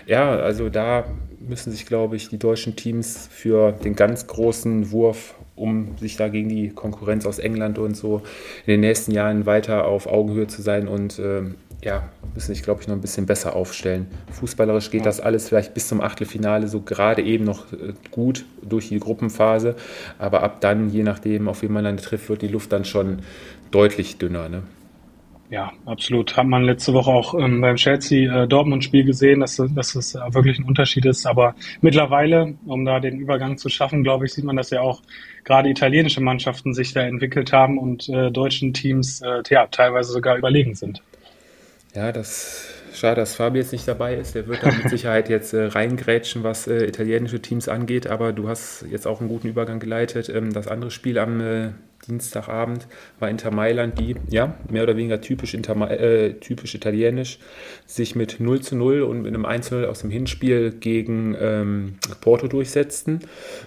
Ja, 0.06 0.31
also 0.31 0.69
da 0.69 1.06
müssen 1.40 1.72
sich, 1.72 1.86
glaube 1.86 2.18
ich, 2.18 2.28
die 2.30 2.40
deutschen 2.40 2.75
Teams 2.75 3.30
für 3.31 3.72
den 3.72 3.96
ganz 3.96 4.28
großen 4.28 4.92
Wurf 4.92 5.36
um 5.57 5.98
sich 5.98 6.15
da 6.15 6.30
gegen 6.30 6.50
die 6.50 6.69
Konkurrenz 6.69 7.25
aus 7.25 7.39
England 7.39 7.77
und 7.80 7.98
so 7.98 8.21
in 8.65 8.71
den 8.71 8.80
nächsten 8.81 9.12
Jahren 9.12 9.45
weiter 9.45 9.86
auf 9.86 10.07
Augenhöhe 10.07 10.48
zu 10.48 10.62
sein 10.62 10.88
und 10.88 11.19
ähm, 11.19 11.56
ja, 11.83 12.09
müssen 12.33 12.54
sich, 12.54 12.63
glaube 12.63 12.81
ich, 12.81 12.88
noch 12.88 12.95
ein 12.95 13.01
bisschen 13.01 13.25
besser 13.25 13.56
aufstellen. 13.56 14.07
Fußballerisch 14.31 14.89
geht 14.89 15.06
das 15.06 15.19
alles 15.19 15.48
vielleicht 15.48 15.74
bis 15.74 15.88
zum 15.88 16.01
Achtelfinale 16.01 16.68
so 16.68 16.81
gerade 16.81 17.21
eben 17.21 17.44
noch 17.44 17.71
äh, 17.74 17.94
gut 18.12 18.45
durch 18.62 18.89
die 18.89 19.00
Gruppenphase, 19.00 19.75
aber 20.18 20.44
ab 20.44 20.62
dann, 20.62 20.89
je 20.89 21.04
nachdem, 21.04 21.48
auf 21.48 21.62
wen 21.62 21.74
man 21.74 21.83
dann 21.83 21.98
trifft, 21.98 22.30
wird 22.30 22.42
die 22.42 22.48
Luft 22.48 22.71
dann 22.71 22.86
schon 22.86 23.19
deutlich 23.71 24.18
dünner. 24.18 24.50
Ne? 24.50 24.63
Ja, 25.50 25.72
absolut. 25.86 26.36
Hat 26.36 26.46
man 26.46 26.64
letzte 26.64 26.94
Woche 26.94 27.10
auch 27.10 27.34
ähm, 27.34 27.62
beim 27.62 27.78
Chelsea-Dortmund-Spiel 27.78 29.02
äh, 29.02 29.06
gesehen, 29.06 29.40
dass, 29.40 29.56
dass 29.56 29.96
es 29.96 30.14
äh, 30.14 30.20
wirklich 30.34 30.60
ein 30.60 30.66
Unterschied 30.66 31.06
ist. 31.06 31.26
Aber 31.26 31.56
mittlerweile, 31.80 32.56
um 32.66 32.84
da 32.84 33.00
den 33.00 33.18
Übergang 33.18 33.58
zu 33.58 33.70
schaffen, 33.70 34.04
glaube 34.04 34.26
ich, 34.26 34.34
sieht 34.34 34.44
man, 34.44 34.58
dass 34.58 34.72
ja 34.72 34.82
auch 34.82 35.02
gerade 35.46 35.70
italienische 35.70 36.20
Mannschaften 36.20 36.74
sich 36.74 36.94
da 36.94 37.02
entwickelt 37.02 37.54
haben 37.54 37.78
und 37.78 38.10
äh, 38.10 38.30
deutschen 38.30 38.74
Teams 38.74 39.22
äh, 39.22 39.42
ja, 39.50 39.68
teilweise 39.68 40.12
sogar 40.12 40.38
überlegen 40.38 40.76
sind. 40.76 41.02
Ja, 41.96 42.12
das 42.12 42.74
schade, 42.94 43.22
dass 43.22 43.36
Fabi 43.36 43.60
jetzt 43.60 43.72
nicht 43.72 43.88
dabei 43.88 44.16
ist. 44.16 44.36
Der 44.36 44.48
wird 44.48 44.64
da 44.64 44.72
mit 44.72 44.90
Sicherheit 44.90 45.30
jetzt 45.30 45.54
äh, 45.54 45.64
reingrätschen, 45.64 46.44
was 46.44 46.68
äh, 46.68 46.86
italienische 46.86 47.42
Teams 47.42 47.70
angeht. 47.70 48.08
Aber 48.08 48.34
du 48.34 48.50
hast 48.50 48.86
jetzt 48.92 49.08
auch 49.08 49.22
einen 49.22 49.30
guten 49.30 49.48
Übergang 49.48 49.80
geleitet. 49.80 50.28
Ähm, 50.28 50.52
das 50.52 50.68
andere 50.68 50.92
Spiel 50.92 51.18
am 51.18 51.40
äh, 51.40 51.70
Dienstagabend 52.06 52.88
war 53.20 53.30
Inter 53.30 53.52
Mailand, 53.52 54.00
die 54.00 54.16
ja 54.30 54.56
mehr 54.70 54.84
oder 54.84 54.96
weniger 54.96 55.20
typisch, 55.20 55.54
Inter, 55.54 55.90
äh, 55.92 56.34
typisch 56.34 56.76
italienisch 56.76 57.40
sich 57.86 58.16
mit 58.16 58.40
0 58.40 58.62
zu 58.62 58.76
0 58.76 59.02
und 59.02 59.24
mit 59.24 59.34
einem 59.34 59.46
1 59.46 59.72
0 59.72 59.86
aus 59.86 60.02
dem 60.02 60.12
Hinspiel 60.12 60.72
gegen 60.72 61.36
ähm, 61.40 61.96
Porto 62.22 62.48
durchsetzten. 62.48 63.20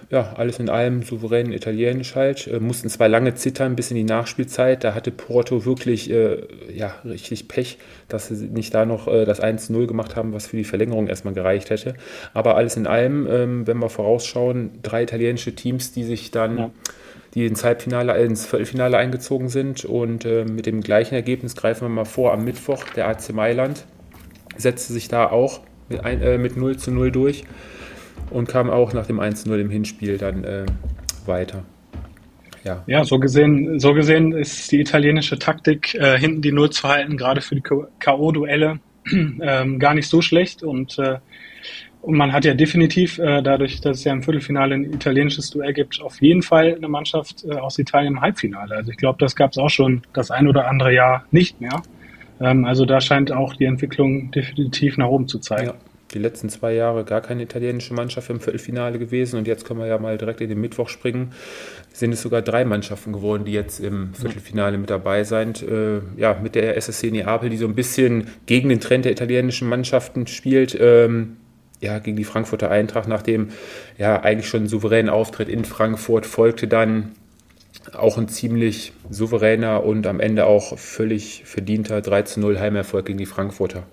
Ja, 0.09 0.33
alles 0.37 0.59
in 0.59 0.69
allem 0.69 1.03
souverän 1.03 1.51
italienisch 1.51 2.15
halt. 2.15 2.47
Äh, 2.47 2.59
mussten 2.59 2.89
zwei 2.89 3.07
lange 3.07 3.35
zittern 3.35 3.75
bis 3.75 3.91
in 3.91 3.97
die 3.97 4.03
Nachspielzeit. 4.03 4.83
Da 4.83 4.93
hatte 4.95 5.11
Porto 5.11 5.65
wirklich 5.65 6.09
äh, 6.09 6.41
ja, 6.73 6.95
richtig 7.05 7.47
Pech, 7.47 7.77
dass 8.07 8.29
sie 8.29 8.47
nicht 8.47 8.73
da 8.73 8.85
noch 8.85 9.07
äh, 9.07 9.25
das 9.25 9.39
1 9.39 9.69
0 9.69 9.87
gemacht 9.87 10.15
haben, 10.15 10.33
was 10.33 10.47
für 10.47 10.57
die 10.57 10.63
Verlängerung 10.63 11.07
erstmal 11.07 11.33
gereicht 11.33 11.69
hätte. 11.69 11.95
Aber 12.33 12.55
alles 12.55 12.75
in 12.75 12.87
allem, 12.87 13.27
ähm, 13.29 13.67
wenn 13.67 13.77
wir 13.77 13.89
vorausschauen, 13.89 14.79
drei 14.81 15.03
italienische 15.03 15.53
Teams, 15.53 15.91
die 15.91 16.03
sich 16.03 16.31
dann 16.31 16.57
ja 16.57 16.71
die 17.33 17.45
ins 17.45 17.63
Halbfinale, 17.63 18.17
ins 18.23 18.45
Viertelfinale 18.45 18.97
eingezogen 18.97 19.49
sind. 19.49 19.85
Und 19.85 20.25
äh, 20.25 20.45
mit 20.45 20.65
dem 20.65 20.81
gleichen 20.81 21.15
Ergebnis 21.15 21.55
greifen 21.55 21.85
wir 21.85 21.89
mal 21.89 22.05
vor 22.05 22.33
am 22.33 22.43
Mittwoch. 22.43 22.83
Der 22.95 23.07
AC 23.07 23.33
Mailand 23.33 23.85
setzte 24.57 24.93
sich 24.93 25.07
da 25.07 25.29
auch 25.29 25.61
mit, 25.89 26.03
ein, 26.03 26.21
äh, 26.21 26.37
mit 26.37 26.57
0 26.57 26.77
zu 26.77 26.91
0 26.91 27.11
durch 27.11 27.43
und 28.29 28.47
kam 28.47 28.69
auch 28.69 28.93
nach 28.93 29.07
dem 29.07 29.19
1 29.19 29.43
zu 29.43 29.49
0 29.49 29.59
im 29.59 29.69
Hinspiel 29.69 30.17
dann 30.17 30.43
äh, 30.43 30.65
weiter. 31.25 31.63
Ja. 32.63 32.83
ja, 32.85 33.03
so 33.03 33.17
gesehen, 33.17 33.79
so 33.79 33.93
gesehen 33.93 34.33
ist 34.33 34.71
die 34.71 34.79
italienische 34.79 35.39
Taktik, 35.39 35.95
äh, 35.95 36.19
hinten 36.19 36.43
die 36.43 36.51
Null 36.51 36.69
zu 36.69 36.87
halten, 36.87 37.17
gerade 37.17 37.41
für 37.41 37.55
die 37.55 37.61
K.O.-Duelle, 37.61 38.77
ähm, 39.11 39.79
gar 39.79 39.95
nicht 39.95 40.07
so 40.07 40.21
schlecht. 40.21 40.61
Und 40.61 40.99
äh, 40.99 41.17
und 42.01 42.17
man 42.17 42.33
hat 42.33 42.45
ja 42.45 42.53
definitiv, 42.53 43.19
äh, 43.19 43.41
dadurch, 43.41 43.79
dass 43.79 43.99
es 43.99 44.03
ja 44.03 44.11
im 44.11 44.23
Viertelfinale 44.23 44.75
ein 44.75 44.85
italienisches 44.85 45.51
Duell 45.51 45.73
gibt, 45.73 46.01
auf 46.01 46.19
jeden 46.21 46.41
Fall 46.41 46.75
eine 46.75 46.87
Mannschaft 46.87 47.45
äh, 47.45 47.53
aus 47.53 47.77
Italien 47.77 48.13
im 48.13 48.21
Halbfinale. 48.21 48.75
Also 48.75 48.91
ich 48.91 48.97
glaube, 48.97 49.17
das 49.19 49.35
gab 49.35 49.51
es 49.51 49.57
auch 49.57 49.69
schon 49.69 50.01
das 50.13 50.31
ein 50.31 50.47
oder 50.47 50.67
andere 50.67 50.93
Jahr 50.93 51.25
nicht 51.31 51.61
mehr. 51.61 51.81
Ähm, 52.39 52.65
also 52.65 52.85
da 52.85 53.01
scheint 53.01 53.31
auch 53.31 53.55
die 53.55 53.65
Entwicklung 53.65 54.31
definitiv 54.31 54.97
nach 54.97 55.07
oben 55.07 55.27
zu 55.27 55.37
zeigen. 55.37 55.67
Ja, 55.67 55.73
die 56.11 56.19
letzten 56.19 56.49
zwei 56.49 56.73
Jahre 56.73 57.05
gar 57.05 57.21
keine 57.21 57.43
italienische 57.43 57.93
Mannschaft 57.93 58.31
im 58.31 58.39
Viertelfinale 58.39 58.97
gewesen 58.97 59.37
und 59.37 59.47
jetzt 59.47 59.65
können 59.65 59.79
wir 59.79 59.87
ja 59.87 59.99
mal 59.99 60.17
direkt 60.17 60.41
in 60.41 60.49
den 60.49 60.59
Mittwoch 60.59 60.89
springen. 60.89 61.33
Sind 61.93 62.13
es 62.13 62.21
sogar 62.23 62.41
drei 62.41 62.65
Mannschaften 62.65 63.13
geworden, 63.13 63.45
die 63.45 63.51
jetzt 63.51 63.79
im 63.79 64.15
Viertelfinale 64.15 64.77
mit 64.79 64.89
dabei 64.89 65.23
sind. 65.23 65.61
Äh, 65.61 65.99
ja, 66.17 66.39
mit 66.41 66.55
der 66.55 66.77
SSC 66.77 67.11
Neapel, 67.11 67.51
die 67.51 67.57
so 67.57 67.67
ein 67.67 67.75
bisschen 67.75 68.27
gegen 68.47 68.69
den 68.69 68.79
Trend 68.79 69.05
der 69.05 69.11
italienischen 69.11 69.69
Mannschaften 69.69 70.25
spielt. 70.25 70.75
Ähm, 70.79 71.37
ja, 71.81 71.99
gegen 71.99 72.15
die 72.15 72.23
Frankfurter 72.23 72.71
Eintracht, 72.71 73.09
nach 73.09 73.21
dem 73.21 73.49
ja 73.97 74.21
eigentlich 74.21 74.47
schon 74.47 74.67
souveränen 74.67 75.09
Auftritt 75.09 75.49
in 75.49 75.65
Frankfurt 75.65 76.25
folgte 76.25 76.67
dann 76.67 77.11
auch 77.93 78.17
ein 78.17 78.27
ziemlich 78.27 78.93
souveräner 79.09 79.83
und 79.83 80.05
am 80.07 80.19
Ende 80.19 80.45
auch 80.45 80.77
völlig 80.77 81.43
verdienter 81.45 82.01
3 82.01 82.23
0 82.37 82.59
Heimerfolg 82.59 83.07
gegen 83.07 83.17
die 83.17 83.25
Frankfurter. 83.25 83.83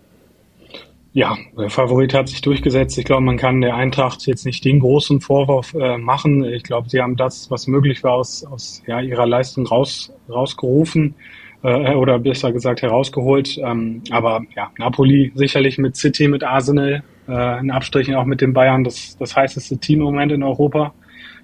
Ja, 1.15 1.37
der 1.59 1.71
Favorit 1.71 2.13
hat 2.13 2.29
sich 2.29 2.43
durchgesetzt. 2.43 2.99
Ich 2.99 3.05
glaube, 3.05 3.23
man 3.23 3.39
kann 3.39 3.63
der 3.63 3.75
Eintracht 3.75 4.27
jetzt 4.27 4.45
nicht 4.45 4.65
den 4.65 4.81
großen 4.81 5.21
Vorwurf 5.21 5.75
äh, 5.75 5.97
machen. 5.97 6.45
Ich 6.45 6.63
glaube, 6.63 6.91
sie 6.91 7.01
haben 7.01 7.17
das, 7.17 7.51
was 7.51 7.67
möglich 7.67 8.05
war, 8.05 8.13
aus, 8.13 8.45
aus 8.45 8.83
ja, 8.87 9.01
ihrer 9.01 9.27
Leistung 9.27 9.67
raus, 9.67 10.13
rausgerufen 10.29 11.15
äh, 11.63 11.95
oder 11.95 12.19
besser 12.19 12.53
gesagt 12.53 12.83
herausgeholt. 12.83 13.59
Ähm, 13.59 14.03
aber 14.11 14.43
ja, 14.55 14.71
Napoli 14.79 15.33
sicherlich 15.35 15.79
mit 15.79 15.97
City, 15.97 16.29
mit 16.29 16.45
Arsenal, 16.45 17.03
äh, 17.29 17.61
in 17.61 17.71
Abstrichen 17.71 18.15
auch 18.15 18.25
mit 18.25 18.41
den 18.41 18.53
Bayern 18.53 18.85
das, 18.85 19.17
das 19.19 19.37
heißeste 19.37 19.79
Team 19.79 20.01
im 20.01 20.07
Moment 20.07 20.33
in 20.33 20.43
Europa. 20.43 20.95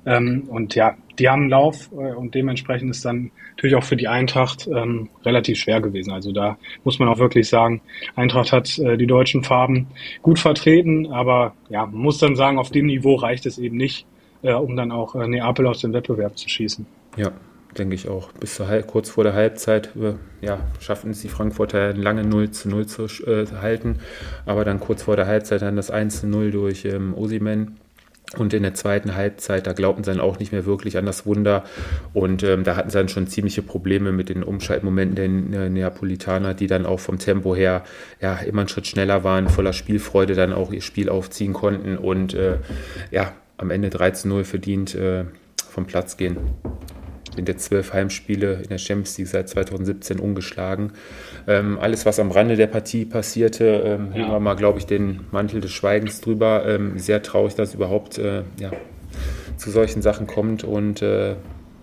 Ähm, 0.07 0.45
und 0.49 0.75
ja, 0.75 0.97
die 1.19 1.29
haben 1.29 1.43
einen 1.43 1.51
Lauf 1.51 1.91
äh, 1.93 2.13
und 2.15 2.35
dementsprechend 2.35 2.91
ist 2.91 3.05
dann 3.05 3.31
natürlich 3.51 3.77
auch 3.77 3.85
für 3.85 3.97
die 3.97 4.09
Eintracht 4.09 4.67
ähm, 4.67 5.09
relativ 5.25 5.59
schwer 5.59 5.81
gewesen. 5.81 6.13
Also 6.13 6.33
da 6.33 6.59
muss 6.85 6.99
man 6.99 7.09
auch 7.09 7.19
wirklich 7.19 7.49
sagen, 7.49 7.81
Eintracht 8.15 8.53
hat 8.53 8.79
äh, 8.79 8.97
die 8.97 9.07
deutschen 9.07 9.43
Farben 9.45 9.87
gut 10.23 10.39
vertreten, 10.39 11.11
aber 11.13 11.55
ja, 11.69 11.87
man 11.87 12.01
muss 12.01 12.19
dann 12.19 12.37
sagen, 12.37 12.59
auf 12.59 12.71
dem 12.71 12.87
Niveau 12.87 13.15
reicht 13.15 13.47
es 13.47 13.59
eben 13.59 13.77
nicht, 13.77 14.07
äh, 14.43 14.53
um 14.53 14.77
dann 14.77 14.93
auch 14.93 15.15
äh, 15.15 15.27
Neapel 15.27 15.67
aus 15.67 15.81
dem 15.81 15.93
Wettbewerb 15.93 16.37
zu 16.37 16.49
schießen. 16.49 16.85
Ja, 17.17 17.33
denke 17.79 17.95
ich 17.95 18.09
auch. 18.09 18.33
Bis 18.33 18.55
zur 18.55 18.67
kurz 18.83 19.11
vor 19.11 19.25
der 19.25 19.35
Halbzeit 19.35 19.91
äh, 19.97 20.15
ja, 20.41 20.61
schafften 20.81 21.11
es 21.11 21.21
die 21.21 21.29
Frankfurter 21.29 21.93
lange 21.95 22.25
0 22.25 22.51
zu 22.51 22.69
0 22.69 22.87
zu 22.87 23.05
äh, 23.27 23.47
halten, 23.61 24.01
aber 24.47 24.65
dann 24.65 24.81
kurz 24.81 25.03
vor 25.03 25.17
der 25.17 25.27
Halbzeit 25.27 25.63
dann 25.63 25.77
das 25.77 25.91
1 25.91 26.21
zu 26.21 26.27
0 26.27 26.51
durch 26.51 26.85
ähm, 26.85 27.15
Osimen 27.15 27.79
und 28.39 28.53
in 28.53 28.63
der 28.63 28.75
zweiten 28.75 29.15
Halbzeit, 29.15 29.67
da 29.67 29.73
glaubten 29.73 30.03
sie 30.03 30.11
dann 30.11 30.21
auch 30.21 30.39
nicht 30.39 30.53
mehr 30.53 30.67
wirklich 30.67 30.97
an 30.97 31.07
das 31.07 31.27
Wunder. 31.27 31.65
Und 32.13 32.43
ähm, 32.43 32.65
da 32.65 32.77
hatten 32.77 32.91
sie 32.91 32.99
dann 32.99 33.09
schon 33.09 33.27
ziemliche 33.27 33.63
Probleme 33.63 34.13
mit 34.13 34.29
den 34.29 34.43
Umschaltmomenten 34.43 35.53
der 35.53 35.71
Neapolitaner, 35.71 36.55
die 36.55 36.67
dann 36.67 36.87
auch 36.87 37.01
vom 37.01 37.19
Tempo 37.19 37.55
her 37.55 37.85
ja 38.21 38.37
immer 38.37 38.63
einen 38.63 38.69
Schritt 38.69 38.87
schneller 38.87 39.25
waren, 39.25 39.49
voller 39.49 39.73
Spielfreude 39.73 40.35
dann 40.35 40.53
auch 40.53 40.73
ihr 40.73 40.83
Spiel 40.83 41.09
aufziehen 41.09 41.53
konnten 41.53 41.97
und 41.97 42.35
äh, 42.35 42.59
ja, 43.11 43.33
am 43.57 43.71
Ende 43.71 43.89
13-0 43.89 44.45
verdient 44.45 44.95
äh, 44.95 45.25
vom 45.71 45.87
Platz 45.87 46.17
gehen 46.17 46.37
sind 47.35 47.49
jetzt 47.49 47.65
zwölf 47.65 47.93
Heimspiele 47.93 48.61
in 48.63 48.69
der 48.69 48.79
Champions 48.79 49.19
League 49.19 49.29
seit 49.29 49.49
2017 49.49 50.19
ungeschlagen. 50.21 50.93
Ähm, 51.47 51.79
alles, 51.81 52.07
was 52.07 52.19
am 52.19 52.31
Rande 52.31 52.57
der 52.57 52.67
Partie 52.67 53.05
passierte, 53.05 53.65
ähm, 53.85 54.13
ja. 54.15 54.31
wir 54.31 54.41
mal, 54.41 54.55
glaube 54.55 54.79
ich, 54.79 54.87
den 54.87 55.21
Mantel 55.31 55.61
des 55.61 55.73
Schweigens 55.73 56.21
drüber. 56.21 56.65
Ähm, 56.67 56.99
sehr 56.99 57.23
traurig, 57.23 57.55
dass 57.55 57.71
es 57.71 57.75
überhaupt 57.75 58.19
äh, 58.19 58.43
ja, 58.61 58.71
zu 59.57 59.71
solchen 59.71 60.03
Sachen 60.03 60.27
kommt 60.27 60.65
und 60.65 61.03
äh, 61.03 61.37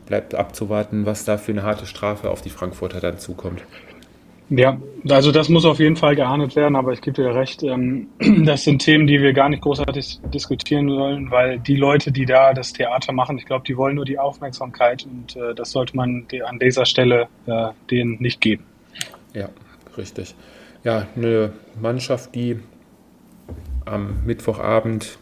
bleibt 0.05 0.36
abzuwarten, 0.36 1.05
was 1.05 1.25
da 1.25 1.38
für 1.38 1.51
eine 1.51 1.63
harte 1.63 1.86
Strafe 1.86 2.29
auf 2.29 2.41
die 2.41 2.50
Frankfurter 2.50 3.00
dann 3.00 3.17
zukommt. 3.17 3.63
Ja, 4.53 4.77
also 5.10 5.31
das 5.31 5.48
muss 5.48 5.63
auf 5.63 5.79
jeden 5.79 5.96
Fall 5.96 6.13
geahndet 6.13 6.58
werden, 6.58 6.75
aber 6.75 6.91
ich 6.91 7.00
gebe 7.00 7.24
dir 7.24 7.34
recht, 7.34 7.63
ähm, 7.63 8.10
das 8.46 8.65
sind 8.65 8.79
Themen, 8.79 9.08
die 9.08 9.22
wir 9.22 9.31
gar 9.31 9.48
nicht 9.48 9.62
großartig 9.62 10.20
diskutieren 10.34 10.89
sollen, 10.89 11.31
weil 11.31 11.60
die 11.60 11.77
Leute, 11.77 12.12
die 12.12 12.25
da 12.25 12.53
das 12.53 12.74
Theater 12.74 13.13
machen, 13.13 13.38
ich 13.38 13.46
glaube, 13.46 13.63
die 13.65 13.77
wollen 13.77 13.96
nur 13.96 14.03
die 14.03 14.20
Aufmerksamkeit 14.20 15.05
und 15.05 15.38
äh, 15.38 15.55
das 15.55 15.72
sollte 15.72 15.96
man 15.96 16.27
an 16.46 16.60
dieser 16.60 16.86
Stelle 16.86 17.29
äh, 17.46 17.70
denen 17.89 18.17
nicht 18.20 18.41
geben. 18.41 18.65
Ja, 19.34 19.48
richtig. 19.98 20.36
Ja, 20.84 21.08
eine 21.15 21.53
Mannschaft, 21.79 22.36
die 22.36 22.60
am 23.86 24.17
Mittwochabend 24.25 25.17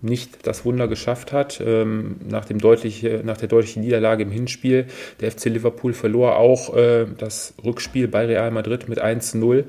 nicht 0.00 0.46
das 0.46 0.64
Wunder 0.64 0.88
geschafft 0.88 1.32
hat. 1.32 1.60
Ähm, 1.64 2.16
nach, 2.28 2.44
dem 2.44 2.58
deutliche, 2.58 3.22
nach 3.24 3.36
der 3.36 3.48
deutlichen 3.48 3.82
Niederlage 3.82 4.22
im 4.22 4.30
Hinspiel. 4.30 4.86
Der 5.20 5.30
FC 5.30 5.46
Liverpool 5.46 5.92
verlor 5.92 6.36
auch 6.36 6.74
äh, 6.76 7.06
das 7.16 7.54
Rückspiel 7.64 8.08
bei 8.08 8.26
Real 8.26 8.50
Madrid 8.50 8.88
mit 8.88 9.02
1-0. 9.02 9.64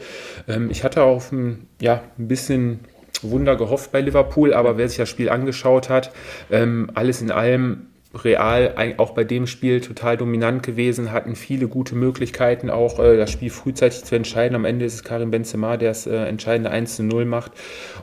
Ähm, 0.47 0.69
ich 0.69 0.83
hatte 0.83 1.03
auf 1.03 1.31
ein, 1.31 1.67
ja, 1.81 2.03
ein 2.17 2.27
bisschen 2.27 2.79
Wunder 3.21 3.55
gehofft 3.55 3.91
bei 3.91 4.01
Liverpool, 4.01 4.53
aber 4.53 4.77
wer 4.77 4.87
sich 4.87 4.97
das 4.97 5.09
Spiel 5.09 5.29
angeschaut 5.29 5.89
hat, 5.89 6.11
ähm, 6.51 6.89
alles 6.93 7.21
in 7.21 7.31
allem 7.31 7.87
Real 8.13 8.95
auch 8.97 9.11
bei 9.11 9.23
dem 9.23 9.45
Spiel 9.45 9.81
total 9.81 10.17
dominant 10.17 10.63
gewesen, 10.63 11.11
hatten 11.11 11.35
viele 11.35 11.67
gute 11.67 11.95
Möglichkeiten, 11.95 12.71
auch 12.71 12.99
äh, 12.99 13.17
das 13.17 13.31
Spiel 13.31 13.51
frühzeitig 13.51 14.03
zu 14.03 14.15
entscheiden. 14.15 14.55
Am 14.55 14.65
Ende 14.65 14.85
ist 14.85 14.95
es 14.95 15.03
Karim 15.03 15.29
Benzema, 15.29 15.77
der 15.77 15.89
das 15.89 16.07
äh, 16.07 16.15
entscheidende 16.25 16.71
1 16.71 16.95
zu 16.95 17.03
0 17.03 17.25
macht. 17.25 17.51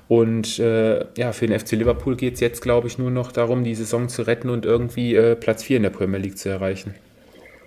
Und 0.07 0.61
äh, 0.61 1.05
ja, 1.17 1.33
für 1.33 1.49
den 1.49 1.59
FC 1.59 1.73
Liverpool 1.73 2.17
geht 2.17 2.35
es 2.35 2.41
jetzt, 2.41 2.63
glaube 2.63 2.87
ich, 2.87 2.99
nur 2.99 3.11
noch 3.11 3.33
darum, 3.33 3.65
die 3.65 3.75
Saison 3.75 4.09
zu 4.09 4.23
retten 4.23 4.49
und 4.49 4.65
irgendwie 4.65 5.17
Platz 5.41 5.65
4 5.65 5.79
in 5.79 5.83
der 5.83 5.91
Premier 5.91 6.19
League 6.19 6.39
zu 6.39 6.49
erreichen. 6.49 6.95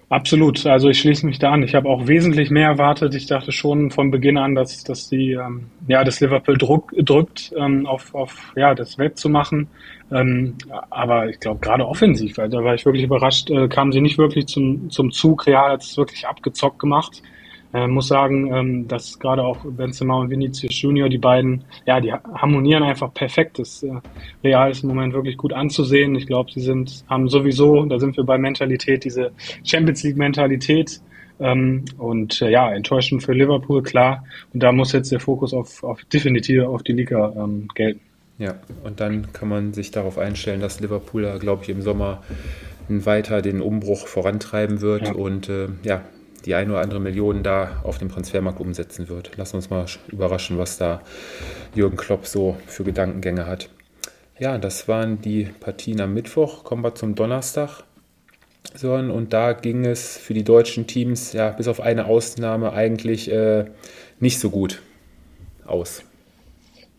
Absolut. 0.09 0.65
Also 0.65 0.89
ich 0.89 0.99
schließe 0.99 1.23
mich 1.23 1.37
da 1.37 1.51
an. 1.51 1.61
Ich 1.61 1.75
habe 1.75 1.87
auch 1.87 2.07
wesentlich 2.07 2.49
mehr 2.49 2.67
erwartet. 2.67 3.13
Ich 3.13 3.27
dachte 3.27 3.51
schon 3.51 3.91
von 3.91 4.09
Beginn 4.09 4.39
an, 4.39 4.55
dass, 4.55 4.83
dass 4.83 5.07
die, 5.07 5.33
ähm, 5.33 5.67
ja, 5.87 6.03
das 6.03 6.19
Liverpool 6.19 6.57
Druck 6.57 6.91
drückt, 6.97 7.53
ähm, 7.55 7.85
auf, 7.85 8.15
auf 8.15 8.53
ja, 8.55 8.73
das 8.73 8.97
wettzumachen. 8.97 9.67
Ähm, 10.11 10.55
aber 10.89 11.29
ich 11.29 11.39
glaube, 11.39 11.59
gerade 11.59 11.87
offensiv, 11.87 12.39
also 12.39 12.57
da 12.57 12.63
war 12.63 12.73
ich 12.73 12.85
wirklich 12.85 13.03
überrascht, 13.03 13.51
äh, 13.51 13.67
kamen 13.67 13.91
sie 13.91 14.01
nicht 14.01 14.17
wirklich 14.17 14.47
zum, 14.47 14.89
zum 14.89 15.11
Zug. 15.11 15.45
Real 15.45 15.73
hat 15.73 15.83
es 15.83 15.95
wirklich 15.95 16.27
abgezockt 16.27 16.79
gemacht. 16.79 17.21
Äh, 17.71 17.87
muss 17.87 18.07
sagen, 18.07 18.51
ähm, 18.51 18.87
dass 18.87 19.19
gerade 19.19 19.43
auch 19.43 19.63
Benzema 19.63 20.19
und 20.19 20.31
Vinicius 20.31 20.81
Junior, 20.81 21.07
die 21.07 21.19
beiden, 21.19 21.63
ja, 21.85 22.01
die 22.01 22.11
harmonieren 22.11 22.81
einfach 22.81 23.13
perfekt. 23.13 23.59
Das 23.59 23.83
äh, 23.83 23.91
Real 24.43 24.71
ist 24.71 24.83
im 24.83 24.89
Moment 24.89 25.13
wirklich 25.13 25.37
gut 25.37 25.53
anzusehen. 25.53 26.15
Ich 26.15 26.25
glaube, 26.25 26.51
sie 26.51 26.61
sind, 26.61 27.05
haben 27.07 27.29
sowieso, 27.29 27.85
da 27.85 27.99
sind 27.99 28.17
wir 28.17 28.23
bei 28.23 28.39
Mentalität, 28.39 29.03
diese 29.03 29.31
Champions 29.63 30.03
League 30.03 30.17
Mentalität. 30.17 30.99
Ähm, 31.39 31.85
und 31.97 32.41
äh, 32.41 32.49
ja, 32.49 32.71
enttäuschend 32.73 33.23
für 33.23 33.33
Liverpool, 33.33 33.83
klar. 33.83 34.25
Und 34.51 34.63
da 34.63 34.71
muss 34.71 34.91
jetzt 34.91 35.11
der 35.11 35.19
Fokus 35.19 35.53
auf, 35.53 35.83
auf 35.83 36.03
definitiv 36.05 36.63
auf 36.63 36.81
die 36.81 36.93
Liga 36.93 37.33
ähm, 37.37 37.67
gelten. 37.75 38.01
Ja, 38.39 38.55
und 38.83 38.99
dann 38.99 39.31
kann 39.31 39.47
man 39.47 39.73
sich 39.73 39.91
darauf 39.91 40.17
einstellen, 40.17 40.61
dass 40.61 40.79
Liverpool, 40.79 41.37
glaube 41.39 41.63
ich, 41.63 41.69
im 41.69 41.81
Sommer 41.81 42.23
weiter 42.87 43.41
den 43.41 43.61
Umbruch 43.61 44.07
vorantreiben 44.07 44.81
wird. 44.81 45.07
Ja. 45.07 45.13
Und 45.13 45.49
äh, 45.49 45.67
ja, 45.83 46.01
die 46.49 46.55
eine 46.55 46.71
oder 46.71 46.81
andere 46.81 46.99
Million 46.99 47.43
da 47.43 47.79
auf 47.83 47.99
dem 47.99 48.09
Transfermarkt 48.09 48.59
umsetzen 48.59 49.07
wird. 49.07 49.33
Lass 49.37 49.53
uns 49.53 49.69
mal 49.69 49.85
überraschen, 50.07 50.57
was 50.57 50.79
da 50.79 51.01
Jürgen 51.75 51.95
Klopp 51.95 52.25
so 52.25 52.57
für 52.65 52.83
Gedankengänge 52.83 53.45
hat. 53.45 53.69
Ja, 54.39 54.57
das 54.57 54.87
waren 54.87 55.21
die 55.21 55.43
Partien 55.43 56.01
am 56.01 56.15
Mittwoch. 56.15 56.63
Kommen 56.63 56.83
wir 56.83 56.95
zum 56.95 57.13
Donnerstag. 57.13 57.83
Und 58.81 59.31
da 59.31 59.53
ging 59.53 59.85
es 59.85 60.17
für 60.17 60.33
die 60.33 60.43
deutschen 60.43 60.87
Teams, 60.87 61.33
ja, 61.33 61.51
bis 61.51 61.67
auf 61.67 61.81
eine 61.81 62.05
Ausnahme 62.05 62.73
eigentlich 62.73 63.31
äh, 63.31 63.65
nicht 64.19 64.39
so 64.39 64.49
gut 64.49 64.81
aus. 65.67 66.01